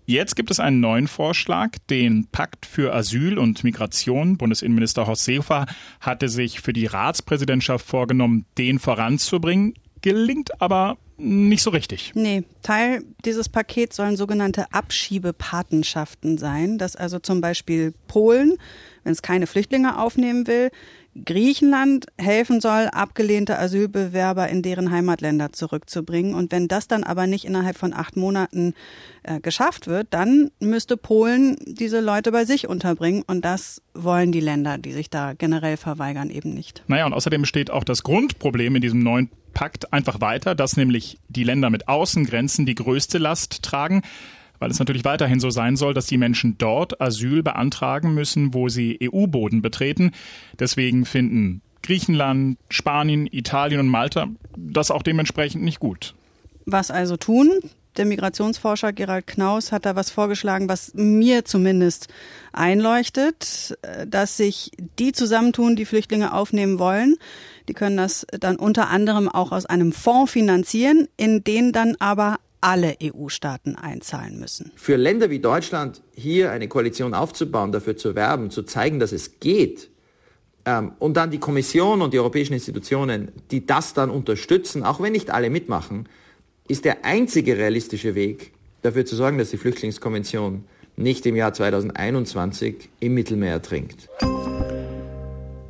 Jetzt 0.09 0.37
gibt 0.37 0.53
es 0.53 0.61
einen 0.61 0.79
neuen 0.79 1.09
Vorschlag, 1.09 1.71
den 1.91 2.29
Pakt 2.31 2.65
für 2.65 2.95
Asyl 2.95 3.39
und 3.39 3.65
Migration. 3.65 4.37
Bundesinnenminister 4.37 5.09
Horst 5.09 5.25
Seehofer 5.25 5.67
hatte 6.01 6.29
sich 6.29 6.61
für 6.61 6.73
die 6.73 6.87
Ratspräsidentschaft 6.87 7.85
vorgenommen, 7.85 8.47
den 8.57 8.79
voranzubringen. 8.79 9.75
Gelingt 10.03 10.63
aber 10.63 10.97
nicht 11.19 11.63
so 11.63 11.71
richtig. 11.71 12.13
Nee, 12.15 12.45
Teil 12.63 13.03
dieses 13.25 13.49
Pakets 13.49 13.97
sollen 13.97 14.17
sogenannte 14.17 14.73
Abschiebepatenschaften 14.73 16.39
sein, 16.39 16.79
dass 16.79 16.95
also 16.95 17.19
zum 17.19 17.41
Beispiel 17.41 17.93
Polen, 18.07 18.59
wenn 19.03 19.13
es 19.13 19.23
keine 19.23 19.49
Flüchtlinge 19.49 19.99
aufnehmen 19.99 20.47
will, 20.47 20.71
Griechenland 21.25 22.07
helfen 22.19 22.61
soll, 22.61 22.89
abgelehnte 22.89 23.59
Asylbewerber 23.59 24.49
in 24.49 24.63
deren 24.63 24.91
Heimatländer 24.91 25.53
zurückzubringen. 25.53 26.35
Und 26.35 26.53
wenn 26.53 26.69
das 26.69 26.89
dann 26.89 27.05
aber 27.05 27.27
nicht 27.27 27.45
innerhalb 27.45 27.77
von 27.77 27.93
acht 27.93 28.17
Monaten 28.17 28.75
äh, 29.23 29.41
geschafft 29.41 29.87
wird, 29.87 30.09
dann 30.11 30.51
müsste 30.61 30.97
Polen 30.97 31.57
diese 31.67 32.01
Leute 32.01 32.33
bei 32.33 32.45
sich 32.45 32.69
unterbringen. 32.69 33.23
Und 33.27 33.45
das 33.45 33.83
wollen 33.95 34.33
die 34.33 34.41
Länder, 34.41 34.79
die 34.79 34.93
sich 34.93 35.11
da 35.11 35.33
generell 35.33 35.77
verweigern, 35.77 36.31
eben 36.31 36.53
nicht. 36.53 36.83
Naja, 36.87 37.07
und 37.07 37.13
außerdem 37.13 37.43
besteht 37.43 37.71
auch 37.71 37.85
das 37.85 38.03
Grundproblem 38.03 38.77
in 38.77 38.83
diesem 38.83 39.01
neuen 39.01 39.31
Pakt 39.55 39.93
einfach 39.93 40.21
weiter, 40.21 40.55
dass 40.55 40.77
nämlich 40.77 41.19
die 41.29 41.45
Länder 41.45 41.71
mit 41.71 41.89
Außengrenzen 41.89 42.67
die 42.67 42.75
größte 42.75 43.17
Last 43.17 43.63
tragen 43.63 44.03
weil 44.59 44.71
es 44.71 44.79
natürlich 44.79 45.05
weiterhin 45.05 45.41
so 45.41 45.51
sein 45.51 45.77
soll, 45.77 45.95
dass 45.95 46.07
die 46.07 46.19
Menschen 46.19 46.57
dort 46.59 47.01
Asyl 47.01 47.43
beantragen 47.43 48.15
müssen, 48.15 48.55
wo 48.55 48.69
sie 48.69 48.99
EU-Boden 49.03 49.63
betreten. 49.63 50.13
Deswegen 50.59 51.05
finden 51.05 51.63
Griechenland, 51.83 52.59
Spanien, 52.69 53.29
Italien 53.31 53.81
und 53.81 53.89
Malta 53.89 54.29
das 54.57 54.91
auch 54.91 55.03
dementsprechend 55.03 55.63
nicht 55.63 55.81
gut. 55.81 56.15
Was 56.65 56.91
also 56.91 57.17
tun? 57.17 57.53
Der 57.97 58.05
Migrationsforscher 58.05 58.93
Gerald 58.93 59.27
Knaus 59.27 59.73
hat 59.73 59.87
da 59.87 59.97
was 59.97 60.11
vorgeschlagen, 60.11 60.69
was 60.69 60.93
mir 60.95 61.47
zumindest 61.47 62.09
einleuchtet, 62.53 63.79
dass 64.07 64.37
sich 64.37 64.73
die 64.99 65.13
zusammentun, 65.13 65.77
die 65.77 65.87
Flüchtlinge 65.87 66.35
aufnehmen 66.35 66.79
wollen. 66.79 67.17
Die 67.69 67.73
können 67.73 67.97
das 67.97 68.27
dann 68.39 68.57
unter 68.57 68.91
anderem 68.91 69.29
auch 69.29 69.51
aus 69.51 69.65
einem 69.65 69.93
Fonds 69.93 70.33
finanzieren, 70.33 71.09
in 71.17 71.43
den 71.43 71.73
dann 71.73 71.97
aber 71.99 72.37
alle 72.67 72.97
EU-Staaten 73.01 73.77
einzahlen 73.77 74.41
müssen. 74.41 74.73
Für 74.75 74.97
Länder 74.97 75.31
wie 75.31 75.39
Deutschland 75.39 76.03
hier 76.17 76.51
eine 76.51 76.67
Koalition 76.67 77.15
aufzubauen, 77.15 77.71
dafür 77.71 77.97
zu 77.97 78.17
werben, 78.17 78.51
zu 78.51 78.65
zeigen, 78.65 78.99
dass 78.99 79.13
es 79.13 79.39
geht, 79.39 79.89
ähm, 80.65 80.93
und 80.99 81.17
dann 81.17 81.31
die 81.31 81.39
Kommission 81.39 82.03
und 82.03 82.13
die 82.13 82.19
europäischen 82.19 82.55
Institutionen, 82.55 83.29
die 83.53 83.67
das 83.67 83.95
dann 83.95 84.11
unterstützen, 84.11 84.83
auch 84.83 85.01
wenn 85.01 85.13
nicht 85.13 85.31
alle 85.31 85.49
mitmachen, 85.49 86.09
ist 86.67 86.85
der 86.85 87.05
einzige 87.05 87.57
realistische 87.57 88.17
Weg, 88.17 88.51
dafür 88.83 89.07
zu 89.07 89.15
sorgen, 89.15 89.39
dass 89.39 89.51
die 89.51 89.59
Flüchtlingskonvention 89.59 90.65
nicht 90.97 91.25
im 91.25 91.37
Jahr 91.37 91.53
2021 91.53 92.89
im 92.99 93.15
Mittelmeer 93.15 93.53
ertrinkt. 93.53 94.09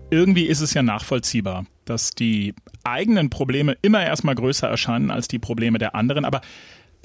Irgendwie 0.09 0.47
ist 0.47 0.62
es 0.62 0.73
ja 0.73 0.83
nachvollziehbar, 0.83 1.67
dass 1.85 2.12
die 2.12 2.55
eigenen 2.85 3.29
Probleme 3.29 3.76
immer 3.83 4.03
erstmal 4.03 4.35
größer 4.35 4.67
erscheinen 4.67 5.11
als 5.11 5.29
die 5.29 5.38
Probleme 5.38 5.76
der 5.76 5.95
anderen. 5.95 6.25
Aber 6.25 6.41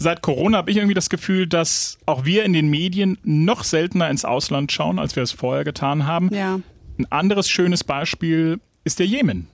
Seit 0.02 0.24
Corona 0.24 0.58
habe 0.58 0.72
ich 0.72 0.78
irgendwie 0.78 0.96
das 0.96 1.12
Gefühl, 1.12 1.46
dass 1.46 2.00
auch 2.08 2.26
wir 2.26 2.44
in 2.44 2.54
den 2.54 2.72
Medien 2.72 3.20
noch 3.24 3.64
seltener 3.64 4.10
ins 4.10 4.26
Ausland 4.26 4.72
schauen, 4.72 4.98
als 4.98 5.16
wir 5.16 5.22
es 5.22 5.32
vorher 5.32 5.64
getan 5.64 6.08
haben. 6.08 6.34
Ja. 6.34 6.60
Ein 6.98 7.06
anderes 7.12 7.48
schönes 7.48 7.84
Beispiel 7.84 8.60
ist 8.84 8.98
der 8.98 9.06
Jemen. 9.06 9.48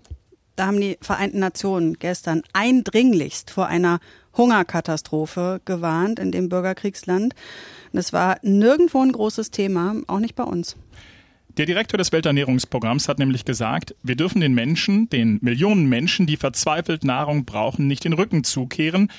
Da 0.56 0.68
haben 0.68 0.80
die 0.80 0.98
Vereinten 1.02 1.40
Nationen 1.40 2.00
gestern 2.00 2.44
eindringlichst 2.54 3.52
vor 3.52 3.68
einer 3.68 4.00
Hungerkatastrophe 4.38 5.60
gewarnt 5.66 6.18
in 6.18 6.32
dem 6.32 6.48
Bürgerkriegsland. 6.48 7.36
Das 7.92 8.14
war 8.14 8.38
nirgendwo 8.42 9.02
ein 9.02 9.12
großes 9.12 9.52
Thema, 9.52 9.96
auch 10.08 10.20
nicht 10.20 10.36
bei 10.36 10.44
uns. 10.46 10.78
Der 11.58 11.66
Direktor 11.66 11.98
des 11.98 12.14
Welternährungsprogramms 12.14 13.10
hat 13.10 13.20
nämlich 13.20 13.44
gesagt, 13.44 13.96
wir 14.02 14.16
dürfen 14.16 14.40
den 14.40 14.54
Menschen, 14.54 15.10
den 15.10 15.40
Millionen 15.42 15.90
Menschen, 15.90 16.26
die 16.26 16.38
verzweifelt 16.38 17.04
Nahrung 17.04 17.44
brauchen, 17.44 17.88
nicht 17.88 18.06
den 18.06 18.14
Rücken 18.14 18.46
zukehren. 18.46 19.12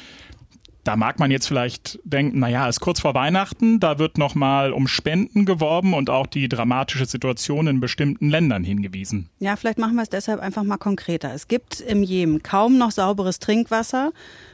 Da 0.88 0.96
mag 0.96 1.18
man 1.18 1.30
jetzt 1.30 1.46
vielleicht 1.46 1.98
denken, 2.04 2.38
naja, 2.38 2.66
ist 2.66 2.80
kurz 2.80 3.00
vor 3.00 3.12
Weihnachten, 3.12 3.78
da 3.78 3.98
wird 3.98 4.16
nochmal 4.16 4.72
um 4.72 4.88
Spenden 4.88 5.44
geworben 5.44 5.92
und 5.92 6.08
auch 6.08 6.26
die 6.26 6.48
dramatische 6.48 7.04
Situation 7.04 7.66
in 7.66 7.78
bestimmten 7.78 8.30
Ländern 8.30 8.64
hingewiesen. 8.64 9.28
Ja, 9.38 9.56
vielleicht 9.56 9.76
machen 9.76 9.96
wir 9.96 10.02
es 10.02 10.08
deshalb 10.08 10.40
einfach 10.40 10.62
mal 10.62 10.78
konkreter. 10.78 11.34
Es 11.34 11.46
gibt 11.46 11.80
im 11.82 12.02
Jemen 12.02 12.42
kaum 12.42 12.78
noch 12.78 12.90
sauberes 12.90 13.38
Trinkwasser 13.38 14.12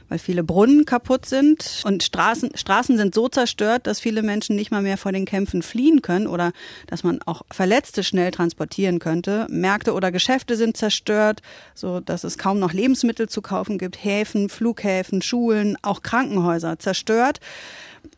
weil 0.09 0.19
viele 0.19 0.43
Brunnen 0.43 0.85
kaputt 0.85 1.25
sind 1.25 1.83
und 1.85 2.03
Straßen, 2.03 2.51
Straßen 2.55 2.97
sind 2.97 3.15
so 3.15 3.27
zerstört, 3.27 3.87
dass 3.87 3.99
viele 3.99 4.21
Menschen 4.21 4.55
nicht 4.55 4.71
mal 4.71 4.81
mehr 4.81 4.97
vor 4.97 5.11
den 5.11 5.25
Kämpfen 5.25 5.61
fliehen 5.61 6.01
können 6.01 6.27
oder 6.27 6.51
dass 6.87 7.03
man 7.03 7.21
auch 7.23 7.41
Verletzte 7.51 8.03
schnell 8.03 8.31
transportieren 8.31 8.99
könnte. 8.99 9.47
Märkte 9.49 9.93
oder 9.93 10.11
Geschäfte 10.11 10.55
sind 10.55 10.77
zerstört, 10.77 11.41
so 11.73 11.99
dass 11.99 12.23
es 12.23 12.37
kaum 12.37 12.59
noch 12.59 12.73
Lebensmittel 12.73 13.27
zu 13.29 13.41
kaufen 13.41 13.77
gibt. 13.77 14.03
Häfen, 14.03 14.49
Flughäfen, 14.49 15.21
Schulen, 15.21 15.77
auch 15.81 16.01
Krankenhäuser 16.01 16.79
zerstört. 16.79 17.39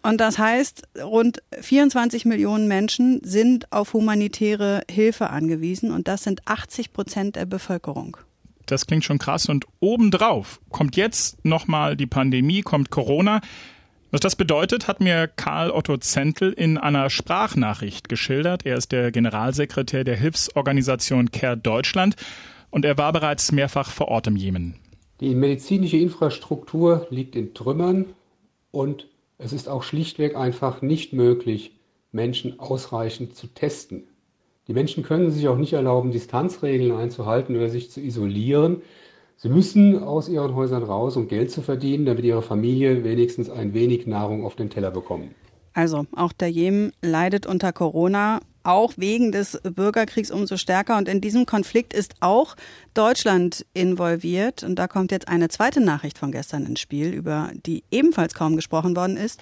Und 0.01 0.19
das 0.19 0.37
heißt, 0.37 0.83
rund 1.01 1.41
24 1.59 2.25
Millionen 2.25 2.67
Menschen 2.67 3.21
sind 3.23 3.71
auf 3.71 3.93
humanitäre 3.93 4.81
Hilfe 4.89 5.29
angewiesen 5.29 5.91
und 5.91 6.07
das 6.07 6.23
sind 6.23 6.41
80 6.45 6.93
Prozent 6.93 7.35
der 7.35 7.45
Bevölkerung. 7.45 8.17
Das 8.67 8.85
klingt 8.85 9.03
schon 9.03 9.17
krass. 9.17 9.49
Und 9.49 9.65
obendrauf 9.79 10.59
kommt 10.69 10.95
jetzt 10.95 11.43
nochmal 11.43 11.95
die 11.95 12.05
Pandemie, 12.05 12.61
kommt 12.61 12.91
Corona. 12.91 13.41
Was 14.11 14.21
das 14.21 14.35
bedeutet, 14.35 14.87
hat 14.87 15.01
mir 15.01 15.27
Karl 15.27 15.71
Otto 15.71 15.97
Zentel 15.97 16.53
in 16.53 16.77
einer 16.77 17.09
Sprachnachricht 17.09 18.07
geschildert. 18.07 18.65
Er 18.65 18.77
ist 18.77 18.91
der 18.91 19.11
Generalsekretär 19.11 20.03
der 20.03 20.15
Hilfsorganisation 20.15 21.31
CARE 21.31 21.57
Deutschland 21.57 22.15
und 22.69 22.85
er 22.85 22.97
war 22.97 23.11
bereits 23.11 23.51
mehrfach 23.51 23.91
vor 23.91 24.07
Ort 24.07 24.27
im 24.27 24.35
Jemen. 24.35 24.75
Die 25.19 25.35
medizinische 25.35 25.97
Infrastruktur 25.97 27.07
liegt 27.09 27.35
in 27.35 27.53
Trümmern 27.53 28.05
und 28.71 29.07
es 29.37 29.51
ist 29.51 29.67
auch 29.67 29.83
schlichtweg 29.83 30.35
einfach 30.35 30.81
nicht 30.81 31.11
möglich, 31.13 31.71
Menschen 32.11 32.59
ausreichend 32.59 33.35
zu 33.35 33.47
testen. 33.47 34.07
Die 34.67 34.73
Menschen 34.73 35.03
können 35.03 35.31
sich 35.31 35.47
auch 35.47 35.57
nicht 35.57 35.73
erlauben, 35.73 36.11
Distanzregeln 36.11 36.91
einzuhalten 36.91 37.55
oder 37.55 37.69
sich 37.69 37.89
zu 37.89 38.01
isolieren. 38.01 38.81
Sie 39.37 39.49
müssen 39.49 40.03
aus 40.03 40.27
ihren 40.27 40.55
Häusern 40.55 40.83
raus, 40.83 41.15
um 41.15 41.27
Geld 41.27 41.51
zu 41.51 41.61
verdienen, 41.61 42.05
damit 42.05 42.25
ihre 42.25 42.41
Familie 42.41 43.03
wenigstens 43.03 43.49
ein 43.49 43.73
wenig 43.73 44.07
Nahrung 44.07 44.43
auf 44.43 44.55
den 44.55 44.69
Teller 44.69 44.91
bekommt. 44.91 45.29
Also 45.73 46.05
auch 46.15 46.33
der 46.33 46.49
Jemen 46.49 46.91
leidet 47.01 47.45
unter 47.45 47.71
Corona 47.71 48.39
auch 48.67 48.93
wegen 48.97 49.31
des 49.31 49.59
Bürgerkriegs 49.63 50.29
umso 50.29 50.57
stärker. 50.57 50.97
Und 50.97 51.07
in 51.07 51.21
diesem 51.21 51.45
Konflikt 51.45 51.93
ist 51.93 52.15
auch 52.19 52.55
Deutschland 52.93 53.65
involviert. 53.73 54.63
Und 54.63 54.75
da 54.75 54.87
kommt 54.87 55.11
jetzt 55.11 55.27
eine 55.27 55.49
zweite 55.49 55.81
Nachricht 55.81 56.17
von 56.17 56.31
gestern 56.31 56.65
ins 56.65 56.79
Spiel, 56.79 57.13
über 57.13 57.51
die 57.65 57.83
ebenfalls 57.91 58.33
kaum 58.33 58.55
gesprochen 58.55 58.95
worden 58.95 59.17
ist. 59.17 59.39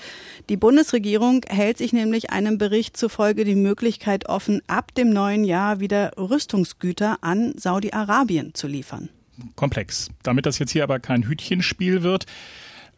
Die 0.49 0.57
Bundesregierung 0.57 1.41
hält 1.47 1.77
sich 1.77 1.91
nämlich 1.91 2.29
einem 2.29 2.57
Bericht 2.57 2.95
zufolge 2.97 3.43
die 3.43 3.55
Möglichkeit 3.55 4.29
offen, 4.29 4.61
ab 4.67 4.93
dem 4.95 5.09
neuen 5.09 5.43
Jahr 5.43 5.79
wieder 5.79 6.11
Rüstungsgüter 6.17 7.17
an 7.21 7.53
Saudi-Arabien 7.57 8.53
zu 8.53 8.67
liefern. 8.67 9.09
Komplex. 9.55 10.09
Damit 10.23 10.45
das 10.45 10.59
jetzt 10.59 10.71
hier 10.71 10.83
aber 10.83 10.99
kein 10.99 11.27
Hütchenspiel 11.27 12.03
wird, 12.03 12.25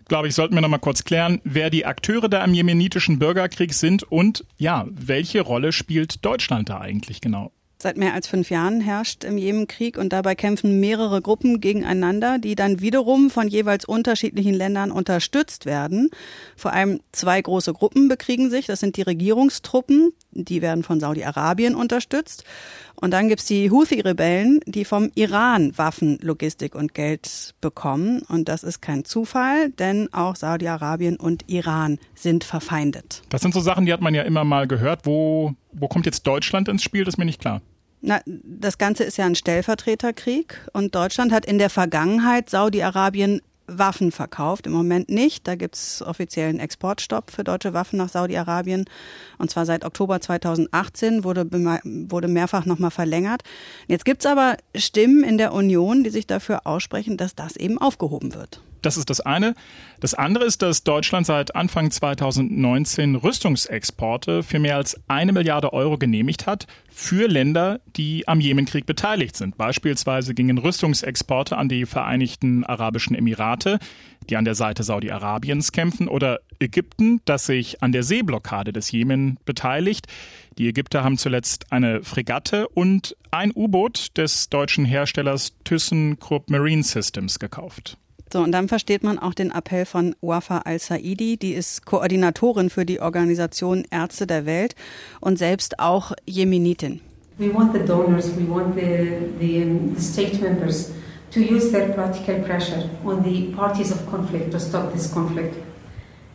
glaube 0.07 0.27
ich, 0.27 0.35
sollten 0.35 0.55
wir 0.55 0.61
noch 0.61 0.69
mal 0.69 0.77
kurz 0.77 1.03
klären, 1.03 1.41
wer 1.43 1.69
die 1.69 1.85
Akteure 1.85 2.29
da 2.29 2.43
im 2.43 2.53
jemenitischen 2.53 3.19
Bürgerkrieg 3.19 3.73
sind 3.73 4.03
und 4.03 4.45
ja, 4.57 4.85
welche 4.89 5.41
Rolle 5.41 5.71
spielt 5.71 6.25
Deutschland 6.25 6.69
da 6.69 6.79
eigentlich 6.79 7.21
genau? 7.21 7.51
Seit 7.79 7.95
mehr 7.95 8.15
als 8.15 8.27
fünf 8.27 8.49
Jahren 8.49 8.81
herrscht 8.81 9.23
im 9.23 9.37
Jemen 9.37 9.67
Krieg 9.67 9.99
und 9.99 10.11
dabei 10.11 10.33
kämpfen 10.33 10.79
mehrere 10.79 11.21
Gruppen 11.21 11.61
gegeneinander, 11.61 12.39
die 12.39 12.55
dann 12.55 12.81
wiederum 12.81 13.29
von 13.29 13.47
jeweils 13.47 13.85
unterschiedlichen 13.85 14.55
Ländern 14.55 14.91
unterstützt 14.91 15.67
werden. 15.67 16.09
Vor 16.55 16.73
allem 16.73 17.01
zwei 17.11 17.39
große 17.39 17.73
Gruppen 17.73 18.07
bekriegen 18.07 18.49
sich. 18.49 18.65
Das 18.65 18.79
sind 18.79 18.97
die 18.97 19.03
Regierungstruppen, 19.03 20.11
die 20.45 20.61
werden 20.61 20.83
von 20.83 20.99
Saudi-Arabien 20.99 21.75
unterstützt. 21.75 22.43
Und 22.95 23.11
dann 23.11 23.29
gibt's 23.29 23.45
die 23.45 23.69
Houthi-Rebellen, 23.69 24.59
die 24.65 24.83
vom 24.83 25.11
Iran 25.15 25.77
Waffen, 25.77 26.17
Logistik 26.21 26.73
und 26.73 26.93
Geld 26.93 27.53
bekommen. 27.61 28.23
Und 28.27 28.49
das 28.49 28.63
ist 28.63 28.81
kein 28.81 29.05
Zufall, 29.05 29.69
denn 29.69 30.11
auch 30.13 30.35
Saudi-Arabien 30.35 31.17
und 31.17 31.43
Iran 31.47 31.99
sind 32.15 32.43
verfeindet. 32.43 33.21
Das 33.29 33.41
sind 33.41 33.53
so 33.53 33.61
Sachen, 33.61 33.85
die 33.85 33.93
hat 33.93 34.01
man 34.01 34.15
ja 34.15 34.23
immer 34.23 34.43
mal 34.43 34.67
gehört. 34.67 35.05
Wo, 35.05 35.53
wo 35.73 35.87
kommt 35.87 36.05
jetzt 36.05 36.25
Deutschland 36.25 36.67
ins 36.69 36.81
Spiel? 36.83 37.03
Das 37.03 37.13
ist 37.13 37.17
mir 37.17 37.25
nicht 37.25 37.41
klar. 37.41 37.61
Na, 38.01 38.21
das 38.25 38.77
Ganze 38.77 39.03
ist 39.03 39.17
ja 39.17 39.25
ein 39.25 39.35
Stellvertreterkrieg 39.35 40.67
und 40.73 40.93
Deutschland 40.95 41.31
hat 41.31 41.45
in 41.45 41.57
der 41.57 41.69
Vergangenheit 41.69 42.49
Saudi-Arabien 42.49 43.41
Waffen 43.67 44.11
verkauft. 44.11 44.65
Im 44.65 44.73
Moment 44.73 45.09
nicht. 45.09 45.47
Da 45.47 45.55
gibt's 45.55 46.01
offiziellen 46.01 46.59
Exportstopp 46.59 47.31
für 47.31 47.43
deutsche 47.43 47.73
Waffen 47.73 47.97
nach 47.97 48.09
Saudi-Arabien. 48.09 48.85
Und 49.37 49.51
zwar 49.51 49.65
seit 49.65 49.85
Oktober 49.85 50.19
2018 50.19 51.23
wurde, 51.23 51.47
wurde 52.09 52.27
mehrfach 52.27 52.65
nochmal 52.65 52.91
verlängert. 52.91 53.43
Jetzt 53.87 54.05
gibt's 54.05 54.25
aber 54.25 54.57
Stimmen 54.75 55.23
in 55.23 55.37
der 55.37 55.53
Union, 55.53 56.03
die 56.03 56.09
sich 56.09 56.27
dafür 56.27 56.61
aussprechen, 56.65 57.17
dass 57.17 57.35
das 57.35 57.55
eben 57.55 57.77
aufgehoben 57.77 58.33
wird. 58.33 58.61
Das 58.81 58.97
ist 58.97 59.09
das 59.09 59.19
eine. 59.21 59.55
Das 59.99 60.13
andere 60.13 60.45
ist, 60.45 60.61
dass 60.61 60.83
Deutschland 60.83 61.25
seit 61.25 61.55
Anfang 61.55 61.89
2019 61.89 63.15
Rüstungsexporte 63.15 64.43
für 64.43 64.59
mehr 64.59 64.75
als 64.75 64.99
eine 65.07 65.33
Milliarde 65.33 65.73
Euro 65.73 65.97
genehmigt 65.97 66.45
hat 66.45 66.67
für 66.89 67.27
Länder, 67.27 67.79
die 67.95 68.27
am 68.27 68.39
Jemenkrieg 68.39 68.85
beteiligt 68.85 69.35
sind. 69.35 69.57
Beispielsweise 69.57 70.33
gingen 70.33 70.57
Rüstungsexporte 70.57 71.57
an 71.57 71.69
die 71.69 71.85
Vereinigten 71.85 72.63
Arabischen 72.63 73.15
Emirate, 73.15 73.79
die 74.29 74.35
an 74.35 74.45
der 74.45 74.55
Seite 74.55 74.83
Saudi-Arabiens 74.83 75.71
kämpfen, 75.71 76.07
oder 76.07 76.39
Ägypten, 76.59 77.21
das 77.25 77.45
sich 77.45 77.81
an 77.81 77.91
der 77.91 78.03
Seeblockade 78.03 78.73
des 78.73 78.91
Jemen 78.91 79.37
beteiligt. 79.45 80.07
Die 80.57 80.67
Ägypter 80.67 81.03
haben 81.03 81.17
zuletzt 81.17 81.71
eine 81.71 82.03
Fregatte 82.03 82.67
und 82.67 83.15
ein 83.31 83.51
U-Boot 83.55 84.17
des 84.17 84.49
deutschen 84.49 84.85
Herstellers 84.85 85.53
ThyssenKrupp 85.63 86.49
Marine 86.49 86.83
Systems 86.83 87.39
gekauft. 87.39 87.97
So, 88.31 88.41
und 88.41 88.51
dann 88.51 88.67
versteht 88.67 89.03
man 89.03 89.19
auch 89.19 89.33
den 89.33 89.51
Appell 89.51 89.85
von 89.85 90.15
Wafa 90.21 90.59
al-Saidi. 90.59 91.37
Die 91.37 91.53
ist 91.53 91.85
Koordinatorin 91.85 92.69
für 92.69 92.85
die 92.85 92.99
Organisation 92.99 93.85
Ärzte 93.89 94.27
der 94.27 94.45
Welt 94.45 94.75
und 95.21 95.37
selbst 95.37 95.79
auch 95.79 96.11
Jemenitin. 96.25 96.99
We 97.37 97.53
want 97.53 97.73
the 97.73 97.85
donors, 97.85 98.35
we 98.35 98.49
want 98.49 98.75
the, 98.75 99.29
the, 99.39 99.93
the 99.95 100.01
state 100.01 100.41
members 100.41 100.91
to 101.31 101.39
use 101.39 101.71
their 101.71 101.89
political 101.89 102.41
pressure 102.43 102.89
on 103.05 103.23
the 103.23 103.53
parties 103.55 103.91
of 103.91 104.09
conflict 104.09 104.51
to 104.51 104.59
stop 104.59 104.91
this 104.91 105.11
conflict. 105.13 105.55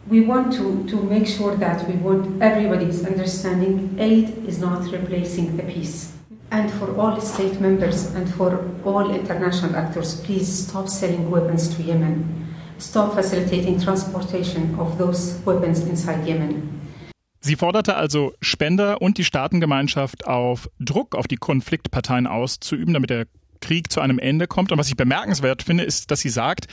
We 0.09 0.21
want 0.21 0.53
to, 0.55 0.85
to 0.89 0.97
make 1.03 1.27
sure 1.27 1.57
that 1.57 1.87
we 1.89 1.95
want 1.95 2.43
everybody's 2.43 3.05
understanding 3.05 3.97
aid 3.99 4.47
is 4.47 4.59
not 4.59 4.91
replacing 4.93 5.57
the 5.57 5.65
peace. 5.65 6.13
And 6.53 6.71
for 6.71 6.95
all 6.99 7.19
state 7.19 7.63
members 7.63 8.15
and 8.15 8.29
for 8.29 8.61
all 8.85 9.11
international 9.11 9.75
actors, 9.75 10.21
please 10.21 10.47
stop 10.69 10.87
selling 10.87 11.31
weapons 11.31 11.75
to 11.75 11.83
Yemen. 11.83 12.55
Stop 12.79 13.15
facilitating 13.15 13.81
transportation 13.81 14.79
of 14.79 14.99
those 14.99 15.39
weapons 15.47 15.81
inside 15.81 16.27
Yemen. 16.27 16.81
Sie 17.41 17.57
forderte 17.57 17.97
also 17.97 18.35
Spender 18.43 19.01
und 19.01 19.17
die 19.17 19.25
Staatengemeinschaft 19.25 20.27
auf, 20.27 20.69
Druck 20.79 21.15
auf 21.17 21.27
die 21.27 21.37
Konfliktparteien 21.37 22.27
auszuüben, 22.27 22.93
damit 22.93 23.09
der 23.09 23.27
Krieg 23.63 23.91
zu 23.91 24.03
einem 24.03 24.19
Ende 24.19 24.47
kommt. 24.47 24.73
Und 24.73 24.79
was 24.79 24.89
ich 24.89 24.97
bemerkenswert 24.97 25.63
finde, 25.63 25.85
ist, 25.85 26.11
dass 26.11 26.21
sie 26.21 26.29
sagt, 26.29 26.67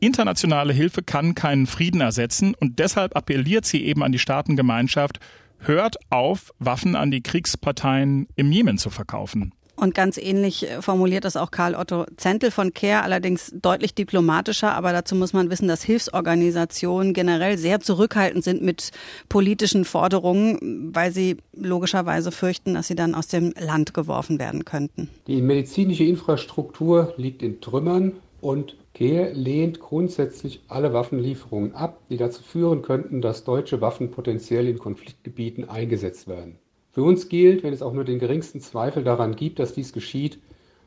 internationale 0.00 0.74
Hilfe 0.74 1.02
kann 1.02 1.34
keinen 1.34 1.66
Frieden 1.66 2.02
ersetzen 2.02 2.54
und 2.54 2.78
deshalb 2.78 3.16
appelliert 3.16 3.64
sie 3.64 3.86
eben 3.86 4.02
an 4.02 4.12
die 4.12 4.18
Staatengemeinschaft, 4.18 5.18
hört 5.66 5.96
auf, 6.10 6.52
Waffen 6.58 6.96
an 6.96 7.10
die 7.10 7.22
Kriegsparteien 7.22 8.28
im 8.36 8.52
Jemen 8.52 8.78
zu 8.78 8.90
verkaufen. 8.90 9.52
Und 9.76 9.94
ganz 9.94 10.18
ähnlich 10.18 10.70
äh, 10.70 10.82
formuliert 10.82 11.24
das 11.24 11.36
auch 11.36 11.50
Karl 11.50 11.74
Otto 11.74 12.06
Zentel 12.16 12.50
von 12.50 12.72
CARE, 12.72 13.02
allerdings 13.02 13.52
deutlich 13.60 13.94
diplomatischer. 13.94 14.72
Aber 14.72 14.92
dazu 14.92 15.16
muss 15.16 15.32
man 15.32 15.50
wissen, 15.50 15.66
dass 15.66 15.82
Hilfsorganisationen 15.82 17.12
generell 17.12 17.58
sehr 17.58 17.80
zurückhaltend 17.80 18.44
sind 18.44 18.62
mit 18.62 18.92
politischen 19.28 19.84
Forderungen, 19.84 20.94
weil 20.94 21.12
sie 21.12 21.38
logischerweise 21.54 22.30
fürchten, 22.30 22.74
dass 22.74 22.86
sie 22.86 22.94
dann 22.94 23.14
aus 23.14 23.26
dem 23.26 23.52
Land 23.58 23.94
geworfen 23.94 24.38
werden 24.38 24.64
könnten. 24.64 25.10
Die 25.26 25.42
medizinische 25.42 26.04
Infrastruktur 26.04 27.12
liegt 27.16 27.42
in 27.42 27.60
Trümmern 27.60 28.12
und 28.40 28.76
Kehr 28.94 29.34
lehnt 29.34 29.80
grundsätzlich 29.80 30.62
alle 30.68 30.92
Waffenlieferungen 30.92 31.74
ab, 31.74 32.00
die 32.08 32.16
dazu 32.16 32.42
führen 32.42 32.82
könnten, 32.82 33.20
dass 33.20 33.44
deutsche 33.44 33.80
Waffen 33.80 34.12
potenziell 34.12 34.68
in 34.68 34.78
Konfliktgebieten 34.78 35.68
eingesetzt 35.68 36.28
werden. 36.28 36.58
Für 36.92 37.02
uns 37.02 37.28
gilt, 37.28 37.64
wenn 37.64 37.72
es 37.72 37.82
auch 37.82 37.92
nur 37.92 38.04
den 38.04 38.20
geringsten 38.20 38.60
Zweifel 38.60 39.02
daran 39.02 39.34
gibt, 39.34 39.58
dass 39.58 39.74
dies 39.74 39.92
geschieht, 39.92 40.38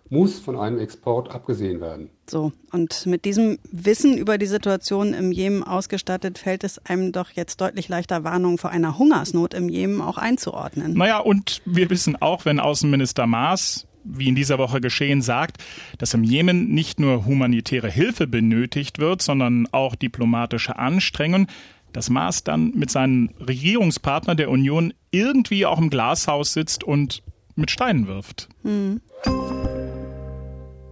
muss 0.09 0.39
von 0.39 0.57
einem 0.57 0.79
Export 0.79 1.31
abgesehen 1.31 1.81
werden. 1.81 2.09
So, 2.29 2.53
und 2.71 3.05
mit 3.05 3.25
diesem 3.25 3.59
Wissen 3.71 4.17
über 4.17 4.37
die 4.37 4.45
Situation 4.45 5.13
im 5.13 5.31
Jemen 5.31 5.63
ausgestattet, 5.63 6.37
fällt 6.37 6.63
es 6.63 6.79
einem 6.85 7.11
doch 7.11 7.31
jetzt 7.31 7.59
deutlich 7.61 7.89
leichter, 7.89 8.23
Warnungen 8.23 8.57
vor 8.57 8.69
einer 8.69 8.97
Hungersnot 8.97 9.53
im 9.53 9.69
Jemen 9.69 10.01
auch 10.01 10.17
einzuordnen. 10.17 10.93
Naja, 10.93 11.19
und 11.19 11.61
wir 11.65 11.89
wissen 11.89 12.15
auch, 12.21 12.45
wenn 12.45 12.59
Außenminister 12.59 13.27
Maas 13.27 13.86
wie 14.07 14.27
in 14.27 14.35
dieser 14.35 14.57
Woche 14.57 14.81
geschehen, 14.81 15.21
sagt, 15.21 15.63
dass 15.97 16.13
im 16.13 16.23
Jemen 16.23 16.69
nicht 16.69 16.99
nur 16.99 17.25
humanitäre 17.25 17.89
Hilfe 17.89 18.27
benötigt 18.27 18.99
wird, 18.99 19.21
sondern 19.21 19.67
auch 19.71 19.95
diplomatische 19.95 20.77
Anstrengungen. 20.77 21.47
Das 21.93 22.09
Maß 22.09 22.43
dann 22.43 22.71
mit 22.75 22.91
seinem 22.91 23.29
Regierungspartner 23.39 24.35
der 24.35 24.49
Union 24.49 24.93
irgendwie 25.11 25.65
auch 25.65 25.79
im 25.79 25.89
Glashaus 25.89 26.53
sitzt 26.53 26.83
und 26.83 27.23
mit 27.55 27.71
Steinen 27.71 28.07
wirft. 28.07 28.49
Hm. 28.63 29.01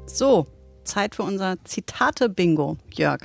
So, 0.08 0.48
Zeit 0.84 1.16
für 1.16 1.24
unser 1.24 1.58
Zitate-Bingo, 1.64 2.78
Jörg. 2.94 3.22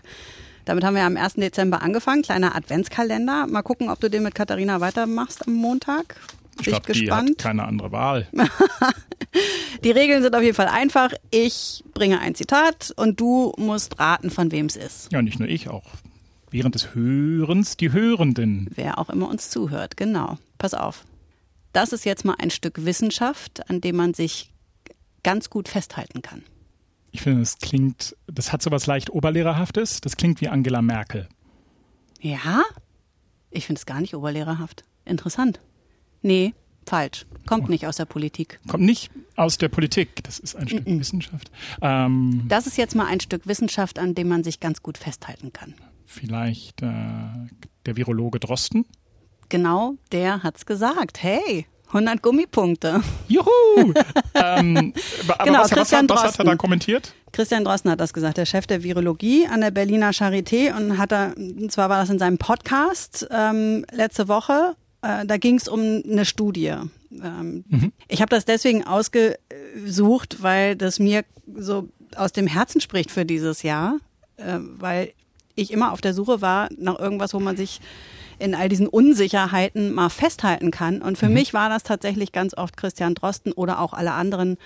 Damit 0.65 0.85
haben 0.85 0.95
wir 0.95 1.05
am 1.05 1.17
1. 1.17 1.35
Dezember 1.35 1.83
angefangen, 1.83 2.23
kleiner 2.23 2.55
Adventskalender. 2.55 3.47
Mal 3.47 3.63
gucken, 3.63 3.89
ob 3.89 4.01
du 4.01 4.11
den 4.11 4.23
mit 4.23 4.35
Katharina 4.35 4.81
weitermachst 4.81 5.47
am 5.47 5.55
Montag. 5.55 6.17
Ich 6.61 6.67
glaube, 6.67 6.93
die 6.93 7.11
hat 7.11 7.39
keine 7.39 7.65
andere 7.65 7.93
Wahl. 7.93 8.29
die 9.85 9.91
Regeln 9.91 10.23
sind 10.23 10.35
auf 10.35 10.43
jeden 10.43 10.55
Fall 10.55 10.69
einfach. 10.69 11.13
Ich 11.31 11.83
bringe 11.95 12.21
ein 12.21 12.35
Zitat 12.35 12.93
und 12.97 13.21
du 13.21 13.53
musst 13.57 13.99
raten, 13.99 14.31
von 14.31 14.53
wem 14.53 14.67
es 14.67 14.77
ist. 14.77 15.13
Ja, 15.13 15.23
nicht 15.23 15.39
nur 15.39 15.49
ich, 15.49 15.69
auch 15.69 15.85
während 16.51 16.75
des 16.75 16.95
Hörens 16.95 17.77
die 17.77 17.93
Hörenden. 17.93 18.69
Wer 18.75 18.99
auch 18.99 19.11
immer 19.11 19.29
uns 19.29 19.51
zuhört, 19.51 19.97
genau. 19.97 20.39
Pass 20.59 20.75
auf. 20.75 21.05
Das 21.73 21.93
ist 21.93 22.05
jetzt 22.05 22.25
mal 22.25 22.35
ein 22.39 22.51
Stück 22.51 22.85
Wissenschaft, 22.85 23.69
an 23.71 23.81
dem 23.81 23.97
man 23.97 24.15
sich 24.15 24.51
ganz 25.23 25.51
gut 25.51 25.69
festhalten 25.69 26.23
kann. 26.23 26.43
Ich 27.13 27.23
finde, 27.23 27.41
das 27.41 27.59
klingt, 27.59 28.17
das 28.27 28.53
hat 28.53 28.63
so 28.63 28.71
was 28.71 28.87
leicht 28.87 29.11
Oberlehrerhaftes. 29.11 30.01
Das 30.01 30.17
klingt 30.17 30.41
wie 30.41 30.49
Angela 30.49 30.83
Merkel. 30.83 31.29
Ja? 32.21 32.63
Ich 33.51 33.67
finde 33.67 33.79
es 33.79 33.87
gar 33.87 34.01
nicht 34.01 34.15
oberlehrerhaft. 34.15 34.85
Interessant. 35.05 35.61
Nee, 36.23 36.55
falsch. 36.87 37.27
Kommt 37.47 37.69
nicht 37.69 37.87
aus 37.87 37.97
der 37.97 38.05
Politik. 38.05 38.61
Kommt 38.69 38.85
nicht 38.85 39.11
aus 39.37 39.59
der 39.59 39.69
Politik. 39.69 40.23
Das 40.23 40.39
ist 40.39 40.55
ein 40.57 40.69
Stück 40.69 40.87
mm 40.87 40.93
-mm. 40.93 41.01
Wissenschaft. 41.01 41.51
Ähm, 41.81 42.45
das 42.49 42.67
ist 42.67 42.77
jetzt 42.77 42.95
mal 42.95 43.07
ein 43.07 43.21
Stück 43.21 43.47
Wissenschaft, 43.47 43.99
an 43.99 44.15
dem 44.15 44.29
man 44.29 44.45
sich 44.45 44.61
ganz 44.61 44.83
gut 44.83 44.99
festhalten 44.99 45.53
kann. 45.53 45.75
Vielleicht 46.05 46.83
äh, 46.83 46.87
der 47.87 47.97
Virologe 47.97 48.41
Drosten? 48.41 48.85
Genau, 49.49 49.95
der 50.13 50.43
hat's 50.43 50.67
gesagt. 50.67 51.23
Hey, 51.23 51.67
100 51.89 52.23
Gummipunkte. 52.23 53.03
Juhu! 53.29 53.47
ähm, 54.35 54.93
aber 55.29 55.45
genau, 55.45 55.61
was, 55.61 55.71
Christian 55.71 56.09
was, 56.09 56.17
was, 56.17 56.25
was 56.25 56.33
hat 56.35 56.39
er 56.41 56.45
da 56.45 56.57
kommentiert? 56.57 57.15
Christian 57.33 57.65
Drosten 57.65 57.91
hat 57.91 58.01
das 58.01 58.13
gesagt, 58.13 58.39
der 58.39 58.47
Chef 58.47 58.67
der 58.67 58.83
Virologie 58.83 59.47
an 59.47 59.61
der 59.61 59.71
Berliner 59.71 60.11
Charité 60.11 60.77
und 60.77 60.99
hat 60.99 61.13
er, 61.13 61.37
und 61.37 61.71
zwar 61.73 61.89
war 61.89 62.01
das 62.01 62.11
in 62.11 62.19
seinem 62.19 62.39
Podcast 62.39 63.27
ähm, 63.31 63.85
letzte 63.93 64.29
Woche 64.29 64.77
äh, 65.03 65.27
da 65.27 65.37
ging 65.37 65.57
es 65.57 65.69
um 65.69 65.81
eine 65.81 66.25
Studie. 66.25 66.75
Ähm, 67.11 67.65
mhm. 67.69 67.93
Ich 68.09 68.21
habe 68.21 68.31
das 68.31 68.45
deswegen 68.45 68.87
ausgesucht, 68.87 70.43
weil 70.43 70.77
das 70.77 70.99
mir 70.99 71.25
so 71.57 71.89
aus 72.17 72.33
dem 72.33 72.47
Herzen 72.47 72.81
spricht 72.81 73.11
für 73.11 73.25
dieses 73.25 73.63
Jahr, 73.63 73.97
äh, 74.37 74.59
weil 74.59 75.13
ich 75.55 75.73
immer 75.73 75.93
auf 75.93 76.01
der 76.01 76.15
Suche 76.15 76.41
war 76.41 76.69
nach 76.77 76.99
irgendwas, 76.99 77.35
wo 77.35 77.41
man 77.41 77.57
sich 77.57 77.81
in 78.39 78.55
all 78.55 78.69
diesen 78.69 78.89
Unsicherheiten 78.89 79.93
mal 79.93 80.09
festhalten 80.09 80.71
kann. 80.71 81.03
Und 81.03 81.19
für 81.19 81.29
mhm. 81.29 81.35
mich 81.35 81.55
war 81.55 81.69
das 81.69 81.83
tatsächlich 81.83 82.33
ganz 82.33 82.57
oft 82.57 82.77
Christian 82.77 83.15
Drosten 83.15 83.53
oder 83.53 83.81
auch 83.81 83.93
alle 83.93 84.13
anderen 84.13 84.57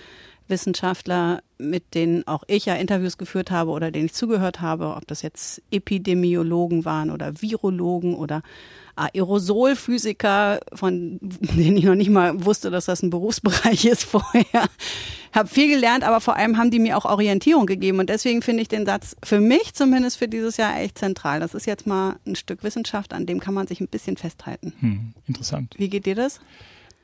Wissenschaftler, 0.49 1.43
mit 1.59 1.95
denen 1.95 2.27
auch 2.27 2.45
ich 2.47 2.67
ja 2.67 2.75
Interviews 2.75 3.19
geführt 3.19 3.51
habe 3.51 3.71
oder 3.71 3.91
denen 3.91 4.07
ich 4.07 4.15
zugehört 4.15 4.61
habe, 4.61 4.95
ob 4.97 5.07
das 5.07 5.23
jetzt 5.23 5.63
Epidemiologen 5.71 6.85
waren 6.85 7.11
oder 7.11 7.41
Virologen 7.41 8.15
oder 8.15 8.43
Aerosolphysiker, 8.97 10.61
von 10.73 11.19
denen 11.21 11.77
ich 11.77 11.85
noch 11.85 11.95
nicht 11.95 12.11
mal 12.11 12.45
wusste, 12.45 12.71
dass 12.71 12.85
das 12.85 13.03
ein 13.03 13.11
Berufsbereich 13.11 13.85
ist 13.87 14.05
vorher. 14.05 14.69
Habe 15.33 15.49
viel 15.49 15.69
gelernt, 15.69 16.05
aber 16.05 16.21
vor 16.21 16.37
allem 16.37 16.59
haben 16.59 16.71
die 16.71 16.79
mir 16.79 16.97
auch 16.97 17.05
Orientierung 17.05 17.67
gegeben. 17.67 17.99
Und 17.99 18.09
deswegen 18.09 18.41
finde 18.41 18.63
ich 18.63 18.69
den 18.69 18.87
Satz 18.87 19.17
für 19.25 19.41
mich 19.41 19.75
zumindest 19.75 20.19
für 20.19 20.29
dieses 20.29 20.57
Jahr 20.57 20.79
echt 20.79 20.99
zentral. 20.99 21.41
Das 21.41 21.55
ist 21.55 21.67
jetzt 21.67 21.87
mal 21.87 22.17
ein 22.25 22.37
Stück 22.37 22.63
Wissenschaft, 22.63 23.13
an 23.13 23.27
dem 23.27 23.41
kann 23.41 23.55
man 23.55 23.67
sich 23.67 23.81
ein 23.81 23.89
bisschen 23.89 24.17
festhalten. 24.17 24.73
Hm, 24.79 25.15
interessant. 25.27 25.75
Wie 25.77 25.89
geht 25.89 26.07
dir 26.07 26.15
das? 26.15 26.41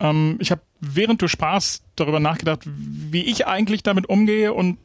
Ähm, 0.00 0.36
ich 0.40 0.50
habe 0.50 0.62
während 0.80 1.22
du 1.22 1.28
Spaß 1.28 1.82
darüber 1.96 2.20
nachgedacht, 2.20 2.62
wie 2.64 3.22
ich 3.22 3.46
eigentlich 3.46 3.82
damit 3.82 4.08
umgehe 4.08 4.52
und 4.52 4.78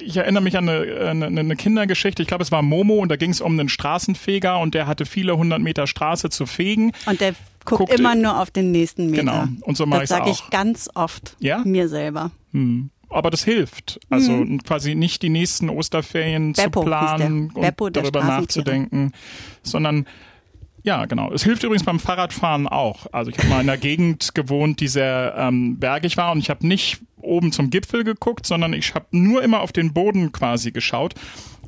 ich 0.00 0.16
erinnere 0.16 0.42
mich 0.42 0.56
an 0.56 0.68
eine, 0.68 1.08
eine, 1.10 1.26
eine 1.26 1.56
Kindergeschichte, 1.56 2.22
ich 2.22 2.28
glaube 2.28 2.42
es 2.42 2.50
war 2.50 2.62
Momo 2.62 2.94
und 2.94 3.10
da 3.10 3.16
ging 3.16 3.30
es 3.30 3.40
um 3.40 3.52
einen 3.52 3.68
Straßenfeger 3.68 4.58
und 4.58 4.74
der 4.74 4.86
hatte 4.86 5.06
viele 5.06 5.36
hundert 5.36 5.60
Meter 5.60 5.86
Straße 5.86 6.30
zu 6.30 6.46
fegen. 6.46 6.92
Und 7.06 7.20
der 7.20 7.34
guckt, 7.64 7.78
guckt 7.78 7.98
immer 7.98 8.14
nur 8.14 8.40
auf 8.40 8.50
den 8.50 8.72
nächsten 8.72 9.10
Meter. 9.10 9.22
Genau, 9.22 9.46
und 9.60 9.76
so 9.76 9.86
mache 9.86 10.04
ich 10.04 10.08
Das 10.08 10.18
sage 10.18 10.30
ich 10.30 10.50
ganz 10.50 10.88
oft 10.94 11.36
ja? 11.38 11.62
mir 11.64 11.88
selber. 11.88 12.32
Hm. 12.52 12.90
Aber 13.10 13.30
das 13.30 13.42
hilft. 13.42 14.00
Also 14.10 14.32
hm. 14.32 14.62
quasi 14.62 14.94
nicht 14.94 15.22
die 15.22 15.30
nächsten 15.30 15.70
Osterferien 15.70 16.52
Beppo 16.52 16.80
zu 16.80 16.86
planen 16.86 17.50
und 17.54 17.60
Beppo, 17.60 17.88
darüber 17.88 18.22
nachzudenken, 18.22 19.12
sondern 19.62 20.06
ja, 20.82 21.06
genau. 21.06 21.32
Es 21.32 21.42
hilft 21.42 21.64
übrigens 21.64 21.84
beim 21.84 21.98
Fahrradfahren 21.98 22.66
auch. 22.66 23.06
Also 23.12 23.30
ich 23.30 23.38
habe 23.38 23.48
mal 23.48 23.60
in 23.60 23.68
einer 23.68 23.78
Gegend 23.78 24.34
gewohnt, 24.34 24.80
die 24.80 24.88
sehr 24.88 25.34
ähm, 25.36 25.78
bergig 25.78 26.16
war 26.16 26.32
und 26.32 26.38
ich 26.38 26.50
habe 26.50 26.66
nicht 26.66 27.00
oben 27.16 27.52
zum 27.52 27.70
Gipfel 27.70 28.04
geguckt, 28.04 28.46
sondern 28.46 28.72
ich 28.72 28.94
habe 28.94 29.06
nur 29.10 29.42
immer 29.42 29.60
auf 29.60 29.72
den 29.72 29.92
Boden 29.92 30.32
quasi 30.32 30.70
geschaut. 30.70 31.14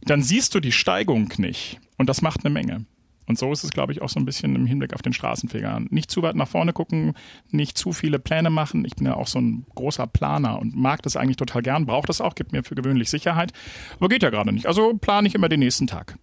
dann 0.02 0.22
siehst 0.22 0.54
du 0.54 0.60
die 0.60 0.72
Steigung 0.72 1.30
nicht. 1.36 1.78
Und 1.98 2.08
das 2.08 2.22
macht 2.22 2.44
eine 2.44 2.54
Menge. 2.54 2.86
Und 3.26 3.38
so 3.38 3.52
ist 3.52 3.62
es, 3.62 3.70
glaube 3.70 3.92
ich, 3.92 4.02
auch 4.02 4.08
so 4.08 4.18
ein 4.18 4.24
bisschen 4.24 4.56
im 4.56 4.66
Hinblick 4.66 4.92
auf 4.92 5.02
den 5.02 5.12
Straßenfeger. 5.12 5.82
Nicht 5.90 6.10
zu 6.10 6.22
weit 6.22 6.34
nach 6.34 6.48
vorne 6.48 6.72
gucken, 6.72 7.14
nicht 7.50 7.78
zu 7.78 7.92
viele 7.92 8.18
Pläne 8.18 8.50
machen. 8.50 8.84
Ich 8.84 8.96
bin 8.96 9.06
ja 9.06 9.14
auch 9.14 9.28
so 9.28 9.38
ein 9.38 9.66
großer 9.76 10.08
Planer 10.08 10.58
und 10.58 10.74
mag 10.74 11.02
das 11.02 11.16
eigentlich 11.16 11.36
total 11.36 11.62
gern, 11.62 11.86
brauche 11.86 12.08
das 12.08 12.20
auch, 12.20 12.34
gibt 12.34 12.50
mir 12.50 12.64
für 12.64 12.74
gewöhnlich 12.74 13.08
Sicherheit. 13.08 13.52
Aber 13.98 14.08
geht 14.08 14.24
ja 14.24 14.30
gerade 14.30 14.52
nicht. 14.52 14.66
Also 14.66 14.94
plane 14.94 15.28
ich 15.28 15.36
immer 15.36 15.48
den 15.48 15.60
nächsten 15.60 15.86
Tag. 15.86 16.16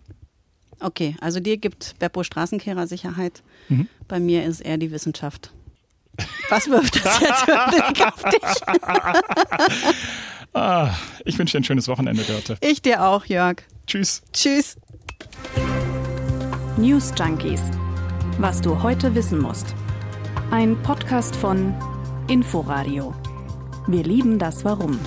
Okay, 0.80 1.16
also 1.22 1.40
dir 1.40 1.58
gibt 1.58 1.96
Beppo 2.00 2.24
Straßenkehrer 2.24 2.88
Sicherheit. 2.88 3.42
Mhm. 3.70 3.88
Bei 4.08 4.20
mir 4.20 4.46
ist 4.46 4.62
eher 4.62 4.78
die 4.78 4.92
Wissenschaft. 4.92 5.52
Was 6.50 6.70
wirft 6.70 7.04
das 7.04 7.20
jetzt 7.20 7.42
für 7.42 7.60
einen 7.60 7.72
Blick 7.72 8.08
auf 8.08 8.24
dich? 8.24 9.94
ah, 10.54 10.92
ich 11.26 11.38
wünsche 11.38 11.54
dir 11.54 11.62
ein 11.62 11.64
schönes 11.64 11.88
Wochenende, 11.88 12.24
Dörte. 12.24 12.58
Ich 12.62 12.82
dir 12.82 13.04
auch, 13.04 13.26
Jörg. 13.26 13.58
Tschüss. 13.86 14.24
Tschüss. 14.34 14.78
News 16.78 17.14
Junkies. 17.18 17.62
Was 18.40 18.62
du 18.62 18.82
heute 18.84 19.16
wissen 19.16 19.40
musst. 19.40 19.76
Ein 20.52 20.82
Podcast 20.84 21.36
von 21.36 21.74
Inforadio. 22.28 23.16
Wir 23.88 24.04
lieben 24.04 24.38
das 24.40 24.64
Warum. 24.64 25.00